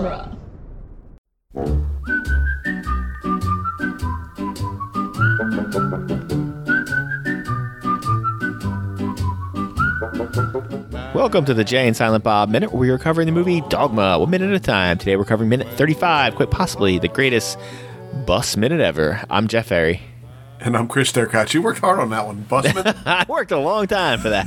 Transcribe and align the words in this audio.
genre. 0.00 0.36
Welcome 11.14 11.44
to 11.44 11.54
the 11.54 11.64
Jay 11.64 11.86
and 11.86 11.96
Silent 11.96 12.24
Bob 12.24 12.48
Minute, 12.48 12.72
where 12.72 12.80
we 12.80 12.90
are 12.90 12.98
covering 12.98 13.26
the 13.26 13.32
movie 13.32 13.60
Dogma, 13.62 14.18
one 14.18 14.30
minute 14.30 14.50
at 14.50 14.56
a 14.56 14.60
time. 14.60 14.96
Today 14.96 15.16
we're 15.16 15.24
covering 15.24 15.50
minute 15.50 15.68
35, 15.68 16.34
quite 16.34 16.50
possibly 16.50 16.98
the 16.98 17.08
greatest 17.08 17.58
bus 18.26 18.56
minute 18.56 18.80
ever. 18.80 19.22
I'm 19.28 19.48
Jeff 19.48 19.66
Ferry. 19.66 20.00
And 20.60 20.76
I'm 20.76 20.88
Chris 20.88 21.12
Derkach. 21.12 21.52
You 21.54 21.62
worked 21.62 21.80
hard 21.80 21.98
on 21.98 22.10
that 22.10 22.26
one, 22.26 22.42
Busman. 22.42 22.86
I 23.06 23.24
worked 23.28 23.52
a 23.52 23.58
long 23.58 23.86
time 23.86 24.20
for 24.20 24.30
that. 24.30 24.46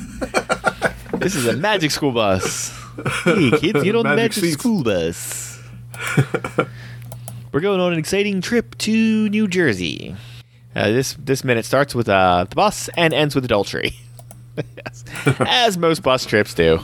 this 1.14 1.36
is 1.36 1.48
a 1.48 1.54
magic 1.54 1.92
school 1.92 2.12
bus. 2.12 2.83
Hey, 3.24 3.52
kids, 3.58 3.84
get 3.84 3.96
on 3.96 4.04
the 4.04 4.16
Magic 4.16 4.44
seats. 4.44 4.54
school 4.54 4.84
bus. 4.84 5.62
we're 7.52 7.60
going 7.60 7.80
on 7.80 7.94
an 7.94 8.00
exciting 8.00 8.42
trip 8.42 8.78
to 8.80 9.30
New 9.30 9.48
Jersey. 9.48 10.16
Uh, 10.76 10.92
this 10.92 11.14
this 11.20 11.44
minute 11.44 11.66
starts 11.66 11.94
with 11.96 12.10
uh, 12.10 12.46
the 12.50 12.56
bus 12.56 12.90
and 12.98 13.14
ends 13.14 13.36
with 13.36 13.46
adultery. 13.46 13.96
yes. 14.78 15.04
As 15.40 15.78
most 15.78 16.04
bus 16.04 16.26
trips 16.26 16.54
do. 16.54 16.80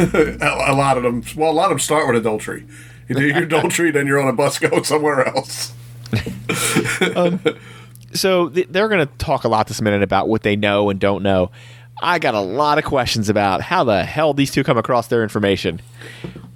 a 0.00 0.74
lot 0.74 0.96
of 0.96 1.02
them. 1.02 1.22
Well, 1.36 1.50
a 1.50 1.52
lot 1.52 1.64
of 1.64 1.70
them 1.70 1.78
start 1.80 2.06
with 2.06 2.16
adultery. 2.16 2.66
You 3.08 3.16
do 3.16 3.26
your 3.26 3.42
adultery, 3.42 3.90
then 3.90 4.06
you're 4.06 4.20
on 4.20 4.28
a 4.28 4.32
bus 4.32 4.58
going 4.58 4.84
somewhere 4.84 5.26
else. 5.28 5.72
so 8.14 8.48
th- 8.48 8.68
they're 8.70 8.88
going 8.88 9.06
to 9.06 9.12
talk 9.18 9.44
a 9.44 9.48
lot 9.48 9.66
this 9.66 9.80
minute 9.82 10.02
about 10.02 10.28
what 10.28 10.42
they 10.42 10.56
know 10.56 10.88
and 10.88 10.98
don't 10.98 11.22
know. 11.22 11.50
I 12.02 12.18
got 12.18 12.34
a 12.34 12.40
lot 12.40 12.78
of 12.78 12.84
questions 12.84 13.28
about 13.28 13.60
how 13.62 13.84
the 13.84 14.04
hell 14.04 14.34
these 14.34 14.50
two 14.50 14.64
come 14.64 14.76
across 14.78 15.06
their 15.08 15.22
information. 15.22 15.80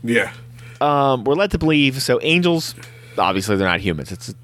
Yeah. 0.02 0.32
Um, 0.80 1.24
we're 1.24 1.34
led 1.34 1.50
to 1.52 1.58
believe 1.58 2.02
so. 2.02 2.18
Angels, 2.22 2.74
obviously, 3.16 3.56
they're 3.56 3.66
not 3.68 3.80
humans. 3.80 4.12
It's 4.12 4.34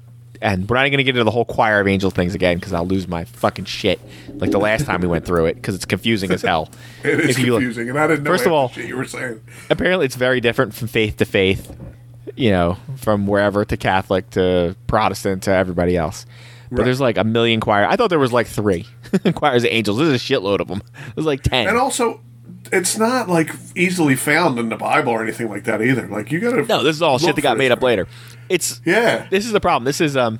and 0.41 0.69
we're 0.69 0.75
not 0.75 0.81
going 0.89 0.97
to 0.97 1.03
get 1.03 1.11
into 1.15 1.23
the 1.23 1.31
whole 1.31 1.45
choir 1.45 1.79
of 1.79 1.87
angel 1.87 2.11
things 2.11 2.35
again 2.35 2.57
because 2.57 2.73
I'll 2.73 2.85
lose 2.85 3.07
my 3.07 3.23
fucking 3.23 3.65
shit 3.65 3.99
like 4.33 4.51
the 4.51 4.59
last 4.59 4.85
time 4.85 4.99
we 4.99 5.07
went 5.07 5.25
through 5.25 5.45
it 5.45 5.55
because 5.55 5.75
it's 5.75 5.85
confusing 5.85 6.29
as 6.31 6.41
hell. 6.41 6.69
It 7.03 7.19
is 7.21 7.39
you 7.39 7.53
look- 7.53 7.61
confusing, 7.61 7.89
and 7.89 7.97
I 7.97 8.07
didn't 8.07 8.23
know 8.25 8.31
First 8.31 8.45
of 8.45 8.51
all- 8.51 8.71
you 8.75 8.97
were 8.97 9.05
saying. 9.05 9.41
apparently 9.69 10.05
it's 10.05 10.15
very 10.17 10.41
different 10.41 10.73
from 10.75 10.87
faith 10.89 11.17
to 11.17 11.25
faith 11.25 11.73
you 12.35 12.49
know 12.51 12.75
from 12.97 13.27
wherever 13.27 13.63
to 13.63 13.77
catholic 13.77 14.29
to 14.31 14.75
protestant 14.87 15.43
to 15.43 15.51
everybody 15.51 15.95
else 15.95 16.25
but 16.69 16.79
Right. 16.79 16.85
there's 16.85 16.99
like 16.99 17.17
a 17.17 17.23
million 17.23 17.61
choir 17.61 17.85
i 17.87 17.95
thought 17.95 18.09
there 18.09 18.19
was 18.19 18.33
like 18.33 18.47
three 18.47 18.85
choirs 19.35 19.63
of 19.63 19.69
angels 19.71 19.97
there's 19.97 20.09
a 20.09 20.23
shitload 20.23 20.59
of 20.59 20.67
them 20.67 20.81
there's 21.15 21.25
like 21.25 21.41
10 21.43 21.67
And 21.67 21.77
also, 21.77 22.21
it's 22.71 22.97
not 22.97 23.29
like 23.29 23.51
easily 23.75 24.15
found 24.15 24.57
in 24.59 24.69
the 24.69 24.75
Bible 24.75 25.11
or 25.11 25.21
anything 25.23 25.49
like 25.49 25.65
that 25.65 25.81
either. 25.81 26.07
Like 26.07 26.31
you 26.31 26.39
gotta. 26.39 26.63
no 26.65 26.83
this 26.83 26.95
is 26.95 27.01
all 27.01 27.17
shit 27.19 27.35
that 27.35 27.41
got 27.41 27.57
made 27.57 27.71
up 27.71 27.81
later 27.83 28.07
it's 28.49 28.81
Yeah. 28.85 29.27
this 29.29 29.45
is 29.45 29.51
the 29.51 29.59
problem 29.59 29.85
this 29.85 29.99
is 30.01 30.15
um 30.17 30.39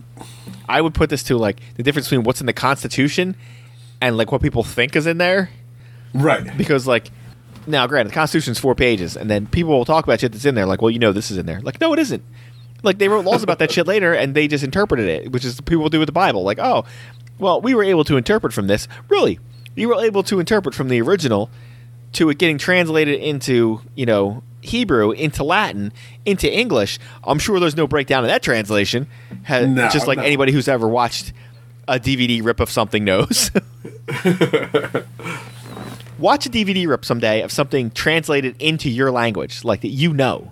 i 0.69 0.79
would 0.81 0.93
put 0.93 1.09
this 1.09 1.23
to 1.23 1.37
like 1.37 1.59
the 1.75 1.83
difference 1.83 2.07
between 2.07 2.23
what's 2.23 2.39
in 2.39 2.45
the 2.45 2.53
constitution 2.53 3.35
and 4.01 4.15
like 4.17 4.31
what 4.31 4.41
people 4.41 4.63
think 4.63 4.95
is 4.95 5.07
in 5.07 5.17
there 5.17 5.49
Right. 6.13 6.55
because 6.57 6.85
like 6.87 7.11
now 7.67 7.87
granted 7.87 8.11
the 8.11 8.13
constitution's 8.15 8.59
four 8.59 8.75
pages 8.75 9.17
and 9.17 9.27
then 9.29 9.47
people 9.47 9.71
will 9.71 9.85
talk 9.85 10.03
about 10.03 10.19
shit 10.19 10.31
that's 10.31 10.45
in 10.45 10.53
there 10.55 10.65
like 10.67 10.81
well 10.83 10.91
you 10.91 10.99
know 10.99 11.11
this 11.11 11.31
is 11.31 11.37
in 11.37 11.45
there 11.47 11.61
like 11.61 11.81
no 11.81 11.93
it 11.93 11.99
isn't 11.99 12.23
like 12.86 12.97
they 13.00 13.08
wrote 13.09 13.25
laws 13.25 13.44
about 13.44 13.59
that 13.59 13.72
shit 13.72 13.88
later 13.88 14.14
and 14.14 14.33
they 14.36 14.47
just 14.47 14.64
interpreted 14.64 15.08
it 15.08 15.31
which 15.31 15.44
is 15.44 15.59
people 15.61 15.89
do 15.89 16.00
with 16.00 16.08
the 16.08 16.11
bible. 16.14 16.44
Like 16.44 16.59
oh 16.59 16.86
well 17.39 17.59
we 17.61 17.73
were 17.75 17.83
able 17.83 18.03
to 18.05 18.17
interpret 18.17 18.53
from 18.53 18.67
this. 18.67 18.88
Really? 19.09 19.39
You 19.75 19.89
were 19.89 20.02
able 20.03 20.23
to 20.23 20.39
interpret 20.39 20.73
from 20.75 20.88
the 20.89 21.02
original 21.02 21.50
to 22.13 22.30
it 22.30 22.38
getting 22.38 22.58
translated 22.58 23.19
into 23.19 23.81
you 23.95 24.06
know 24.06 24.41
hebrew 24.61 25.11
into 25.11 25.44
latin 25.44 25.91
into 26.25 26.52
english. 26.52 26.97
I'm 27.23 27.38
sure 27.39 27.59
there's 27.59 27.75
no 27.75 27.86
breakdown 27.88 28.23
of 28.23 28.30
that 28.30 28.41
translation. 28.41 29.08
Ha- 29.47 29.61
No, 29.61 29.89
just 29.89 30.08
like 30.08 30.17
no. 30.17 30.23
anybody 30.23 30.52
who's 30.53 30.67
ever 30.67 30.88
watched 30.88 31.34
a 31.88 32.00
dvd 32.00 32.44
rip 32.44 32.59
of 32.59 32.69
something 32.72 33.03
knows. 33.03 33.51
Watch 36.18 36.45
a 36.45 36.50
DVD 36.50 36.88
rip 36.88 37.03
someday 37.03 37.41
of 37.41 37.51
something 37.51 37.91
translated 37.91 38.56
into 38.59 38.90
your 38.90 39.12
language, 39.12 39.66
like 39.66 39.81
that 39.81 39.90
you 39.90 40.13
know, 40.13 40.51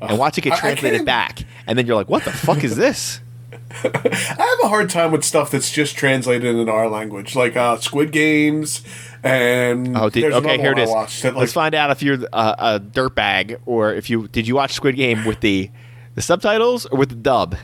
and 0.00 0.18
watch 0.18 0.38
it 0.38 0.42
get 0.42 0.58
translated 0.58 1.04
back, 1.04 1.40
and 1.66 1.78
then 1.78 1.86
you're 1.86 1.96
like, 1.96 2.08
"What 2.08 2.24
the 2.24 2.32
fuck 2.32 2.64
is 2.64 2.76
this?" 2.76 3.20
I 3.84 4.36
have 4.36 4.58
a 4.64 4.68
hard 4.68 4.90
time 4.90 5.12
with 5.12 5.24
stuff 5.24 5.50
that's 5.52 5.70
just 5.70 5.96
translated 5.96 6.56
into 6.56 6.72
our 6.72 6.88
language, 6.88 7.36
like 7.36 7.56
uh, 7.56 7.76
Squid 7.78 8.10
Games. 8.10 8.82
And 9.22 9.96
Oh, 9.96 10.08
did, 10.10 10.32
okay, 10.32 10.58
here 10.58 10.72
it 10.72 10.78
is. 10.78 10.88
one 10.88 10.98
I 10.98 11.02
is. 11.02 11.04
watched 11.04 11.22
that, 11.22 11.36
Let's 11.36 11.52
find 11.52 11.74
out 11.74 11.90
if 11.90 12.02
you're 12.02 12.18
uh, 12.32 12.54
a 12.58 12.80
dirtbag 12.80 13.58
or 13.66 13.94
if 13.94 14.08
you 14.10 14.26
did 14.28 14.48
you 14.48 14.56
watch 14.56 14.72
Squid 14.72 14.96
Game 14.96 15.24
with 15.24 15.40
the 15.40 15.70
the 16.14 16.22
subtitles 16.22 16.86
or 16.86 16.98
with 16.98 17.10
the 17.10 17.14
dub. 17.14 17.56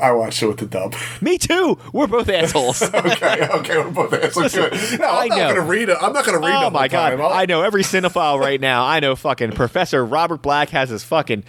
I 0.00 0.12
watched 0.12 0.42
it 0.42 0.46
with 0.46 0.58
the 0.58 0.66
dub. 0.66 0.94
Me 1.22 1.38
too. 1.38 1.78
We're 1.92 2.06
both 2.06 2.28
assholes. 2.28 2.82
okay, 2.94 3.48
okay, 3.48 3.78
we're 3.78 3.90
both 3.90 4.10
that's 4.10 4.36
Listen. 4.36 4.98
No, 5.00 5.06
I 5.06 5.22
I'm 5.22 5.28
not 5.30 5.38
know. 5.38 5.48
gonna 5.54 5.60
read 5.62 5.88
it. 5.88 5.96
I'm 6.02 6.12
not 6.12 6.26
gonna 6.26 6.38
read. 6.38 6.54
Oh 6.64 6.68
my 6.70 6.86
god! 6.86 7.18
I'll- 7.18 7.32
I 7.32 7.46
know 7.46 7.62
every 7.62 7.82
cinephile 7.82 8.38
right 8.38 8.60
now. 8.70 8.84
I 8.84 9.00
know 9.00 9.16
fucking 9.16 9.52
Professor 9.52 10.04
Robert 10.04 10.42
Black 10.42 10.68
has 10.70 10.90
his 10.90 11.02
fucking 11.04 11.44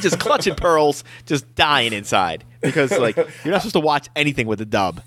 just 0.00 0.18
clutching 0.18 0.54
pearls, 0.54 1.04
just 1.26 1.54
dying 1.54 1.92
inside 1.92 2.44
because 2.60 2.90
like 2.98 3.16
you're 3.16 3.52
not 3.52 3.60
supposed 3.62 3.74
to 3.74 3.80
watch 3.80 4.08
anything 4.16 4.46
with 4.46 4.60
a 4.60 4.64
dub. 4.64 5.02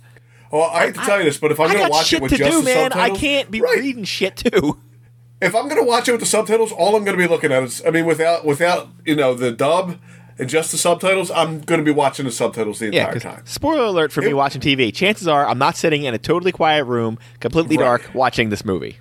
Well, 0.51 0.69
I 0.71 0.85
hate 0.85 0.95
to 0.95 1.01
tell 1.01 1.17
you 1.17 1.25
this, 1.25 1.37
but 1.37 1.51
if 1.51 1.59
I'm 1.59 1.69
I 1.69 1.73
gonna 1.73 1.89
watch 1.89 2.07
shit 2.07 2.19
it 2.19 2.23
with 2.23 2.31
to 2.31 2.37
just 2.37 2.51
do, 2.51 2.59
the 2.59 2.63
man. 2.65 2.93
I 2.93 3.09
can't 3.09 3.51
be 3.51 3.61
Right. 3.61 3.79
reading 3.79 4.03
shit 4.05 4.37
too. 4.37 4.79
If 5.41 5.53
I'm 5.53 5.67
gonna 5.67 5.83
watch 5.83 6.07
it 6.07 6.11
with 6.13 6.21
the 6.21 6.25
subtitles, 6.27 6.71
all 6.71 6.95
I'm 6.95 7.03
gonna 7.03 7.17
be 7.17 7.27
looking 7.27 7.51
at 7.51 7.61
is, 7.63 7.83
I 7.85 7.91
mean, 7.91 8.05
without 8.05 8.45
without 8.45 8.87
you 9.05 9.15
know 9.15 9.33
the 9.33 9.51
dub 9.51 9.97
and 10.39 10.49
just 10.49 10.71
the 10.71 10.77
subtitles, 10.77 11.31
I'm 11.31 11.61
gonna 11.61 11.83
be 11.83 11.91
watching 11.91 12.25
the 12.25 12.31
subtitles 12.31 12.79
the 12.79 12.91
Yeah, 12.91 13.11
time. 13.13 13.41
spoiler 13.45 13.83
alert 13.85 14.11
for 14.11 14.21
me 14.21 14.33
watching 14.33 14.61
TV. 14.61 14.93
Chances 14.93 15.27
are 15.27 15.47
I'm 15.47 15.57
not 15.57 15.75
sitting 15.75 16.03
in 16.03 16.13
a 16.13 16.17
totally 16.17 16.51
quiet 16.51 16.85
room, 16.85 17.17
completely 17.39 17.77
Right. 17.77 17.83
dark, 17.83 18.09
watching 18.13 18.49
this 18.49 18.63
movie. 18.65 18.97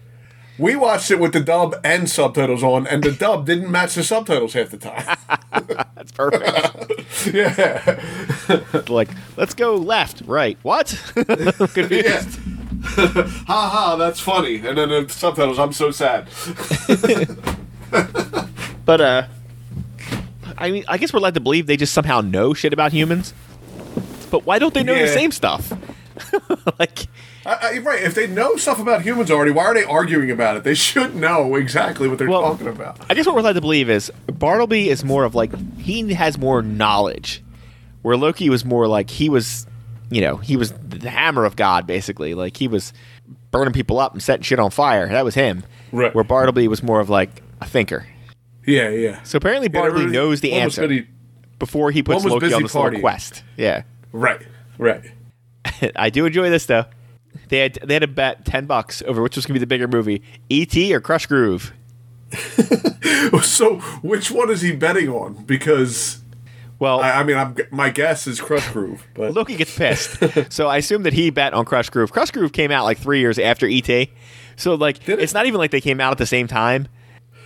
We 0.59 0.75
watched 0.75 1.11
it 1.11 1.21
with 1.21 1.35
the 1.35 1.41
dub 1.41 1.75
and 1.85 2.09
subtitles 2.09 2.63
on, 2.63 2.87
and 2.87 3.05
the 3.05 3.13
dub 3.13 3.45
didn't 3.45 3.71
match 3.71 3.95
the 3.95 4.03
subtitles 4.03 4.55
half 4.55 4.71
the 4.71 4.79
time. 4.79 5.05
That's 5.95 6.13
perfect. 6.13 7.27
yeah, 7.35 8.01
like, 8.89 9.09
let's 9.37 9.53
go 9.53 9.75
left, 9.77 10.23
right. 10.27 10.57
What? 10.63 10.99
Confused. 11.75 12.39
ha 13.47 13.69
ha, 13.69 13.97
that's 13.99 14.21
funny. 14.21 14.57
And 14.67 14.79
then 14.79 14.89
the 14.91 15.07
subtitles, 15.09 15.59
I'm 15.59 15.73
so 15.73 15.91
sad. 15.91 16.29
But 18.85 19.01
uh, 19.01 19.27
I 20.59 20.71
mean, 20.71 20.85
I 20.89 20.99
guess 20.99 21.13
we're 21.13 21.21
led 21.21 21.35
to 21.35 21.41
believe 21.41 21.67
they 21.67 21.77
just 21.77 21.93
somehow 21.93 22.21
know 22.21 22.55
shit 22.55 22.73
about 22.73 22.93
humans. 22.93 23.35
But 24.31 24.45
why 24.45 24.59
don't 24.59 24.75
they 24.75 24.83
know 24.83 24.99
the 24.99 25.09
same 25.09 25.31
stuff? 25.31 25.73
like, 26.79 27.07
I, 27.45 27.75
I, 27.75 27.79
right, 27.79 28.03
if 28.03 28.15
they 28.15 28.27
know 28.27 28.57
stuff 28.57 28.79
about 28.81 29.03
humans 29.03 29.31
already, 29.31 29.51
why 29.51 29.65
are 29.65 29.75
they 29.75 29.85
arguing 29.85 30.31
about 30.31 30.57
it? 30.57 30.65
They 30.65 30.75
should 30.75 31.15
know 31.15 31.55
exactly 31.57 32.09
what 32.09 32.19
they're 32.19 32.29
Well, 32.29 32.43
talking 32.43 32.69
about. 32.69 32.99
I 33.09 33.15
guess 33.15 33.27
what 33.27 33.35
we're 33.35 33.43
led 33.43 33.53
to 33.53 33.61
believe 33.61 33.91
is 33.91 34.11
Bartleby 34.33 34.89
is 34.89 35.05
more 35.05 35.25
of 35.25 35.35
like 35.35 35.55
he 35.79 36.13
has 36.15 36.39
more 36.39 36.63
knowledge, 36.63 37.43
where 38.03 38.17
Loki 38.17 38.51
was 38.51 38.65
more 38.65 38.89
like 38.89 39.11
he 39.11 39.29
was, 39.29 39.67
you 40.11 40.21
know, 40.23 40.37
he 40.37 40.57
was 40.57 40.73
the 40.73 41.11
hammer 41.11 41.45
of 41.45 41.57
God 41.57 41.87
basically. 41.87 42.35
Like 42.35 42.57
he 42.57 42.67
was 42.67 42.93
burning 43.51 43.73
people 43.75 43.99
up 43.99 44.13
and 44.13 44.23
setting 44.23 44.43
shit 44.43 44.59
on 44.59 44.71
fire. 44.71 45.09
That 45.09 45.25
was 45.25 45.35
him. 45.35 45.65
Right. 45.93 46.15
Where 46.15 46.25
Bartleby 46.25 46.67
was 46.69 46.83
more 46.83 47.01
of 47.01 47.11
like 47.11 47.43
a 47.61 47.67
thinker. 47.67 48.07
Yeah, 48.67 48.89
yeah. 48.91 49.23
So 49.23 49.37
apparently 49.39 49.69
Yeah, 49.73 49.87
really- 49.87 50.07
knows 50.07 50.41
the 50.41 50.53
answer 50.53 50.87
busy- 50.89 51.07
before 51.59 51.91
he 51.91 52.03
puts 52.03 52.25
Loki 52.25 52.53
on 52.53 52.63
this 52.63 52.75
little 52.75 53.01
quest. 53.01 53.43
Yeah. 53.57 53.83
Right, 54.13 54.43
right. 54.79 55.03
I 55.97 56.11
do 56.11 56.27
enjoy 56.27 56.51
this 56.51 56.67
though. 56.67 56.85
They 57.49 57.59
had 57.59 57.75
they 57.85 57.95
had 57.95 58.01
to 58.03 58.07
bet 58.09 58.45
ten 58.45 58.67
bucks 58.67 59.03
over 59.07 59.23
which 59.23 59.37
was 59.37 59.47
gonna 59.47 59.55
be 59.55 59.61
the 59.61 59.67
bigger 59.67 59.87
movie, 59.89 60.23
E.T. 60.49 60.93
or 60.95 61.01
Krush 61.01 61.27
Groove. 61.29 61.73
So, 63.43 63.77
which 64.03 64.31
one 64.31 64.51
is 64.51 64.61
he 64.61 64.73
betting 64.73 65.09
on? 65.09 65.45
Because 65.45 66.21
Well, 66.79 67.01
I, 67.01 67.13
I 67.21 67.25
mean, 67.25 67.37
I'm, 67.37 67.57
my 67.71 67.91
guess 67.91 68.27
is 68.27 68.41
Krush 68.41 68.71
Groove, 68.73 69.07
but 69.15 69.33
Loki 69.35 69.57
gets 69.57 69.75
pissed, 69.79 70.19
so 70.53 70.69
I 70.69 70.79
assume 70.79 71.03
that 71.05 71.13
he 71.13 71.31
bet 71.31 71.55
on 71.55 71.65
Krush 71.65 71.91
Groove. 71.91 72.13
Krush 72.13 72.33
Groove 72.33 72.53
came 72.53 72.71
out 72.71 72.85
like 72.85 72.99
three 72.99 73.21
years 73.21 73.39
after 73.39 73.67
E.T., 73.67 74.11
so 74.57 74.75
like 74.75 75.05
Did 75.05 75.19
it? 75.19 75.23
it's 75.23 75.35
not 75.35 75.47
even 75.47 75.59
like 75.59 75.71
they 75.71 75.81
came 75.81 76.01
out 76.01 76.13
at 76.13 76.19
the 76.19 76.27
same 76.27 76.47
time. 76.47 76.89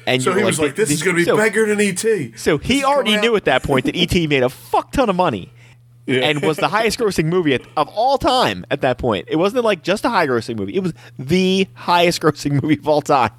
And 0.07 0.23
so 0.23 0.33
he 0.33 0.43
was 0.43 0.59
like, 0.59 0.75
"This 0.77 0.89
the- 0.89 0.95
is 0.95 1.03
going 1.03 1.17
to 1.17 1.21
be 1.21 1.25
so, 1.25 1.37
bigger 1.37 1.67
than 1.67 1.81
ET." 1.81 2.33
So 2.39 2.59
he 2.59 2.85
already 2.85 3.17
knew 3.19 3.33
out- 3.33 3.37
at 3.39 3.45
that 3.45 3.63
point 3.63 3.85
that 3.87 3.95
E.T. 3.97 4.27
made 4.27 4.43
a 4.43 4.49
fuck 4.49 4.93
ton 4.93 5.09
of 5.09 5.17
money. 5.17 5.53
Yeah. 6.07 6.23
and 6.23 6.43
was 6.43 6.57
the 6.57 6.67
highest 6.67 6.99
grossing 6.99 7.27
movie 7.27 7.55
at, 7.55 7.61
of 7.77 7.87
all 7.89 8.19
time 8.19 8.67
at 8.69 8.81
that 8.81 8.99
point. 8.99 9.27
It 9.29 9.37
wasn't 9.37 9.65
like 9.65 9.85
just 9.85 10.05
a 10.05 10.09
high 10.09 10.27
grossing 10.27 10.57
movie; 10.57 10.75
it 10.75 10.83
was 10.83 10.93
the 11.21 11.69
highest 11.75 12.21
grossing 12.21 12.61
movie 12.61 12.79
of 12.79 12.89
all 12.89 13.03
time. 13.03 13.31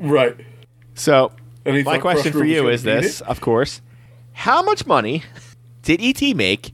right. 0.00 0.34
So, 0.94 1.32
my 1.66 1.98
question 1.98 2.32
for 2.32 2.44
you 2.44 2.68
is 2.70 2.84
this, 2.84 3.20
of 3.20 3.42
course: 3.42 3.82
How 4.32 4.62
much 4.62 4.86
money 4.86 5.24
did 5.82 6.00
ET 6.00 6.34
make? 6.34 6.72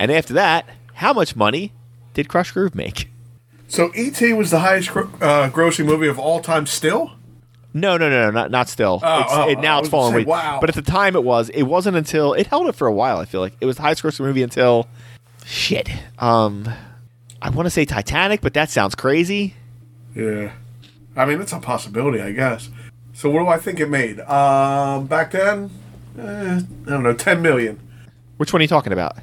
And 0.00 0.10
after 0.10 0.32
that, 0.34 0.68
how 0.94 1.12
much 1.12 1.36
money 1.36 1.72
did 2.14 2.26
Krush 2.26 2.52
Groove 2.52 2.74
make? 2.74 3.08
So 3.68 3.90
ET 3.94 4.20
was 4.36 4.50
the 4.50 4.60
highest 4.60 4.90
gro- 4.90 5.10
uh, 5.20 5.48
grossing 5.50 5.84
movie 5.84 6.08
of 6.08 6.18
all 6.18 6.40
time. 6.40 6.66
Still, 6.66 7.12
No, 7.74 7.96
no, 7.96 8.10
no, 8.10 8.26
no, 8.26 8.30
not 8.30 8.50
not 8.50 8.68
still. 8.68 9.00
Oh, 9.02 9.20
it's, 9.20 9.32
oh, 9.32 9.48
it, 9.48 9.58
now 9.60 9.78
it's 9.78 9.84
was 9.84 9.90
gonna 9.90 10.02
fallen 10.02 10.24
say, 10.24 10.28
wow. 10.28 10.58
But 10.60 10.68
at 10.70 10.74
the 10.76 10.82
time, 10.82 11.16
it 11.16 11.24
was. 11.24 11.48
It 11.50 11.62
wasn't 11.62 11.96
until 11.96 12.34
it 12.34 12.46
held 12.46 12.68
it 12.68 12.74
for 12.74 12.86
a 12.86 12.92
while. 12.92 13.18
I 13.18 13.24
feel 13.24 13.40
like 13.40 13.54
it 13.60 13.66
was 13.66 13.76
the 13.76 13.82
highest 13.82 14.02
grossing 14.02 14.20
movie 14.20 14.42
until 14.42 14.88
shit. 15.44 15.90
Um, 16.18 16.68
I 17.40 17.50
want 17.50 17.66
to 17.66 17.70
say 17.70 17.84
Titanic, 17.84 18.40
but 18.40 18.54
that 18.54 18.70
sounds 18.70 18.94
crazy. 18.94 19.54
Yeah. 20.14 20.52
I 21.16 21.24
mean, 21.26 21.40
it's 21.40 21.52
a 21.52 21.58
possibility, 21.58 22.20
I 22.20 22.32
guess. 22.32 22.70
So 23.14 23.30
what 23.30 23.40
do 23.40 23.48
I 23.48 23.58
think 23.58 23.80
it 23.80 23.88
made? 23.88 24.20
Um, 24.20 25.06
back 25.06 25.32
then, 25.32 25.70
eh, 26.18 26.60
I 26.86 26.90
don't 26.90 27.02
know, 27.02 27.14
ten 27.14 27.42
million. 27.42 27.78
Which 28.36 28.52
one 28.52 28.60
are 28.60 28.64
you 28.64 28.68
talking 28.68 28.92
about? 28.92 29.18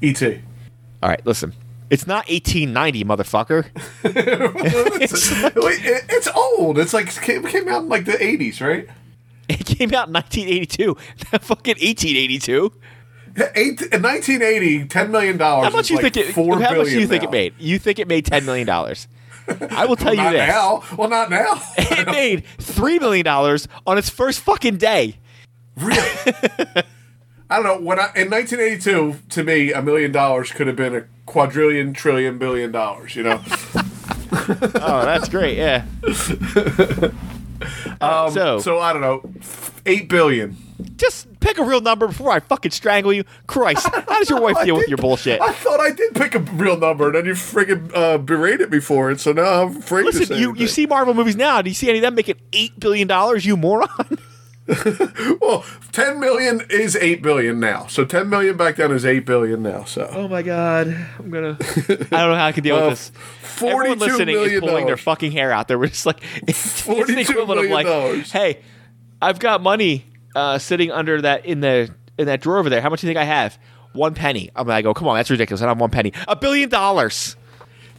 E.T. 0.00 0.40
All 1.02 1.08
right, 1.08 1.24
listen. 1.26 1.52
It's 1.90 2.06
not 2.06 2.28
1890, 2.28 3.04
motherfucker. 3.04 3.66
it's, 5.00 6.12
it's 6.12 6.28
old. 6.28 6.78
It's 6.78 6.94
like 6.94 7.08
it 7.28 7.46
came 7.46 7.68
out 7.68 7.82
in 7.82 7.88
like 7.88 8.04
the 8.04 8.22
eighties, 8.22 8.60
right? 8.60 8.88
It 9.48 9.66
came 9.66 9.92
out 9.94 10.08
in 10.08 10.14
1982. 10.14 10.96
Not 11.32 11.42
fucking 11.44 11.76
1882. 11.76 12.72
Eight, 13.56 13.82
in 13.82 14.00
1980, 14.02 14.86
$10 14.86 15.10
million. 15.10 15.38
How 15.38 15.68
much 15.70 15.90
you 15.90 15.96
like 15.96 16.14
think 16.14 16.28
it? 16.28 16.34
How 16.34 16.44
much 16.44 16.58
do 16.58 16.74
you 16.76 16.84
billion 16.84 17.08
think 17.08 17.22
now. 17.24 17.28
it 17.28 17.32
made? 17.32 17.54
You 17.58 17.78
think 17.78 17.98
it 17.98 18.08
made 18.08 18.24
10 18.26 18.44
million 18.46 18.66
dollars? 18.66 19.08
I 19.70 19.84
will 19.84 19.96
tell 19.96 20.14
you 20.14 20.22
Not 20.22 20.32
this. 20.32 20.48
now. 20.48 20.82
Well, 20.96 21.10
not 21.10 21.28
now. 21.28 21.60
It 21.76 22.06
made 22.06 22.46
three 22.58 22.98
million 22.98 23.24
dollars 23.24 23.68
on 23.86 23.98
its 23.98 24.08
first 24.08 24.40
fucking 24.40 24.78
day. 24.78 25.18
Really? 25.76 26.02
I 27.50 27.56
don't 27.62 27.64
know. 27.64 27.86
When 27.86 27.98
I, 27.98 28.10
in 28.16 28.30
1982, 28.30 29.16
to 29.30 29.44
me, 29.44 29.72
a 29.72 29.82
million 29.82 30.12
dollars 30.12 30.50
could 30.50 30.66
have 30.66 30.76
been 30.76 30.94
a 30.94 31.04
quadrillion, 31.26 31.92
trillion, 31.92 32.38
billion 32.38 32.72
dollars. 32.72 33.16
You 33.16 33.24
know. 33.24 33.42
Oh, 34.46 35.04
that's 35.04 35.28
great. 35.28 35.56
Yeah. 35.56 35.84
Um, 38.00 38.30
so, 38.32 38.58
so 38.58 38.78
I 38.80 38.92
don't 38.92 39.00
know, 39.00 39.22
eight 39.86 40.08
billion. 40.08 40.56
just 40.96 41.40
pick 41.40 41.56
a 41.56 41.64
real 41.64 41.80
number 41.80 42.06
before 42.08 42.30
I 42.32 42.40
fucking 42.40 42.72
strangle 42.72 43.12
you. 43.12 43.24
Christ, 43.46 43.86
how 43.88 44.18
does 44.18 44.28
your 44.28 44.40
wife 44.40 44.56
deal 44.64 44.76
with 44.76 44.88
your 44.88 44.98
bullshit? 44.98 45.40
I 45.40 45.52
thought 45.52 45.80
I 45.80 45.90
did 45.92 46.14
pick 46.14 46.34
a 46.34 46.40
real 46.40 46.76
number, 46.76 47.06
and 47.06 47.14
then 47.14 47.24
you 47.24 47.32
friggin' 47.32 47.90
uh, 47.94 48.18
berated 48.18 48.70
me 48.70 48.80
for 48.80 49.10
it. 49.10 49.20
So 49.20 49.32
now 49.32 49.62
I'm 49.62 49.76
afraid 49.78 50.02
to 50.02 50.06
Listen, 50.08 50.26
say 50.26 50.40
you, 50.40 50.54
you 50.56 50.66
see 50.66 50.84
Marvel 50.84 51.14
movies 51.14 51.36
now. 51.36 51.62
Do 51.62 51.70
you 51.70 51.74
see 51.74 51.88
any 51.88 51.98
of 51.98 52.02
them 52.02 52.16
making 52.16 52.36
eight 52.52 52.78
billion 52.78 53.08
dollars? 53.08 53.46
You 53.46 53.56
moron. 53.56 53.88
Well, 55.40 55.64
10 55.92 56.20
million 56.20 56.62
is 56.70 56.96
8 56.96 57.22
billion 57.22 57.60
now. 57.60 57.86
So 57.86 58.04
10 58.04 58.28
million 58.30 58.56
back 58.56 58.76
then 58.76 58.90
is 58.92 59.04
8 59.04 59.20
billion 59.20 59.62
now. 59.62 59.84
So 59.84 60.08
Oh 60.10 60.28
my 60.28 60.42
god, 60.42 60.88
I'm 61.18 61.30
gonna. 61.30 61.56
I 61.60 61.94
don't 61.94 62.10
know 62.10 62.34
how 62.34 62.46
I 62.46 62.52
can 62.52 62.62
deal 62.64 62.76
Uh, 62.76 62.88
with 62.90 63.12
this. 63.12 63.62
Everyone 63.62 63.98
$42 63.98 64.00
listening 64.00 64.36
is 64.38 64.60
pulling 64.60 64.86
their 64.86 64.96
fucking 64.96 65.32
hair 65.32 65.52
out. 65.52 65.68
There, 65.68 65.78
we're 65.78 65.88
just 65.88 66.06
like 66.06 66.22
it's, 66.46 66.88
it's 66.88 67.08
the 67.08 67.20
equivalent 67.20 67.64
of 67.64 67.70
like, 67.70 67.86
dollars. 67.86 68.32
hey, 68.32 68.60
I've 69.20 69.38
got 69.38 69.60
money 69.62 70.06
uh, 70.34 70.58
sitting 70.58 70.90
under 70.90 71.20
that 71.22 71.44
in 71.46 71.60
the 71.60 71.94
in 72.18 72.26
that 72.26 72.40
drawer 72.40 72.58
over 72.58 72.70
there. 72.70 72.80
How 72.80 72.88
much 72.90 73.00
do 73.02 73.06
you 73.06 73.10
think 73.10 73.18
I 73.18 73.24
have? 73.24 73.58
One 73.92 74.14
penny. 74.14 74.50
I'm 74.56 74.66
like, 74.66 74.84
oh 74.86 74.94
come 74.94 75.08
on, 75.08 75.16
that's 75.16 75.30
ridiculous. 75.30 75.60
I 75.62 75.66
don't 75.66 75.76
have 75.76 75.80
one 75.80 75.90
penny. 75.90 76.12
A 76.26 76.34
billion 76.36 76.68
dollars. 76.68 77.36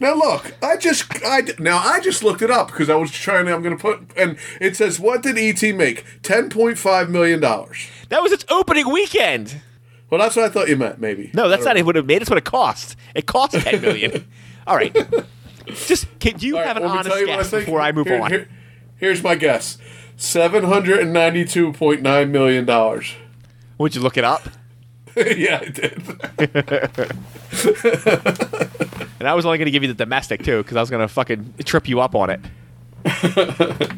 Now 0.00 0.14
look, 0.14 0.54
I 0.62 0.76
just 0.76 1.04
I 1.24 1.42
now 1.58 1.78
I 1.78 2.00
just 2.00 2.22
looked 2.22 2.42
it 2.42 2.50
up 2.50 2.66
because 2.68 2.88
I 2.90 2.94
was 2.96 3.10
trying 3.10 3.46
to 3.46 3.54
I'm 3.54 3.62
going 3.62 3.76
to 3.76 3.80
put 3.80 4.00
and 4.16 4.36
it 4.60 4.76
says 4.76 5.00
what 5.00 5.22
did 5.22 5.38
ET 5.38 5.62
make? 5.74 6.04
10.5 6.22 7.08
million 7.08 7.40
dollars. 7.40 7.88
That 8.08 8.22
was 8.22 8.32
its 8.32 8.44
opening 8.48 8.90
weekend. 8.92 9.60
Well, 10.10 10.20
that's 10.20 10.36
what 10.36 10.44
I 10.44 10.48
thought 10.48 10.68
you 10.68 10.76
meant 10.76 11.00
maybe. 11.00 11.30
No, 11.34 11.48
that's 11.48 11.64
not 11.64 11.72
don't 11.74 11.78
it. 11.78 11.86
Would 11.86 11.96
have 11.96 12.06
made. 12.06 12.22
It's 12.22 12.30
what 12.30 12.38
it 12.38 12.44
cost. 12.44 12.94
It 13.14 13.26
cost 13.26 13.54
ten 13.54 13.80
million. 13.80 14.26
All 14.66 14.76
right. 14.76 14.94
Just 15.66 16.06
can, 16.20 16.38
you 16.38 16.52
know. 16.52 16.58
All 16.60 16.64
have 16.64 16.76
an 16.76 16.84
honest 16.84 17.24
guess 17.26 17.50
think. 17.50 17.64
before 17.64 17.80
I 17.80 17.90
move 17.92 18.06
Here- 18.06 18.20
on? 18.22 18.30
here- 18.30 18.48
here's 18.98 19.22
my 19.22 19.34
guess. 19.34 19.76
792.9 20.16 22.30
million 22.30 22.64
dollars. 22.64 23.14
Would 23.78 23.94
you 23.94 24.00
look 24.00 24.16
it 24.16 24.24
up? 24.24 24.48
yeah, 25.16 25.60
I 25.60 25.68
did. 25.68 26.02
And 29.18 29.28
I 29.28 29.34
was 29.34 29.46
only 29.46 29.58
going 29.58 29.66
to 29.66 29.70
give 29.70 29.82
you 29.82 29.88
the 29.88 29.94
domestic 29.94 30.42
too, 30.42 30.62
because 30.62 30.76
I 30.76 30.80
was 30.80 30.90
going 30.90 31.06
to 31.06 31.12
fucking 31.12 31.54
trip 31.64 31.88
you 31.88 32.00
up 32.00 32.14
on 32.14 32.30
it. 32.30 32.40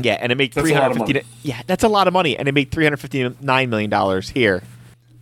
yeah, 0.00 0.14
and 0.20 0.30
it 0.30 0.36
made 0.36 0.54
three 0.54 0.72
a 0.72 0.80
hundred 0.80 1.06
fifty. 1.06 1.26
Yeah, 1.42 1.62
that's 1.66 1.84
a 1.84 1.88
lot 1.88 2.06
of 2.06 2.12
money, 2.12 2.36
and 2.36 2.48
it 2.48 2.52
made 2.52 2.70
three 2.70 2.84
hundred 2.84 2.98
fifty 2.98 3.28
nine 3.40 3.70
million 3.70 3.90
dollars 3.90 4.30
here. 4.30 4.62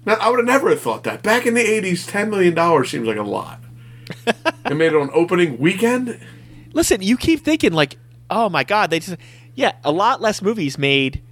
Now, 0.06 0.14
I 0.20 0.30
would 0.30 0.38
have 0.38 0.46
never 0.46 0.70
have 0.70 0.80
thought 0.80 1.02
that. 1.02 1.24
Back 1.24 1.46
in 1.46 1.54
the 1.54 1.64
80s, 1.64 2.08
$10 2.08 2.30
million 2.30 2.84
seems 2.84 3.08
like 3.08 3.16
a 3.16 3.24
lot. 3.24 3.60
it 4.64 4.76
made 4.76 4.92
it 4.92 4.94
on 4.94 5.10
opening 5.12 5.58
weekend? 5.58 6.20
Listen, 6.72 7.02
you 7.02 7.16
keep 7.16 7.40
thinking 7.40 7.72
like, 7.72 7.98
oh 8.30 8.48
my 8.48 8.62
god, 8.62 8.90
they 8.90 9.00
just 9.00 9.16
yeah, 9.56 9.72
a 9.82 9.90
lot 9.90 10.20
less 10.20 10.40
movies 10.42 10.78
made 10.78 11.22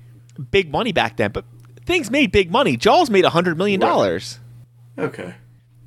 big 0.51 0.73
money 0.73 0.91
back 0.91 1.17
then, 1.17 1.31
but 1.31 1.45
things 1.87 2.11
made 2.11 2.33
big 2.33 2.51
money. 2.51 2.77
Jaws 2.77 3.11
made 3.11 3.25
hundred 3.25 3.57
million 3.57 3.79
dollars. 3.79 4.41
Okay. 4.99 5.35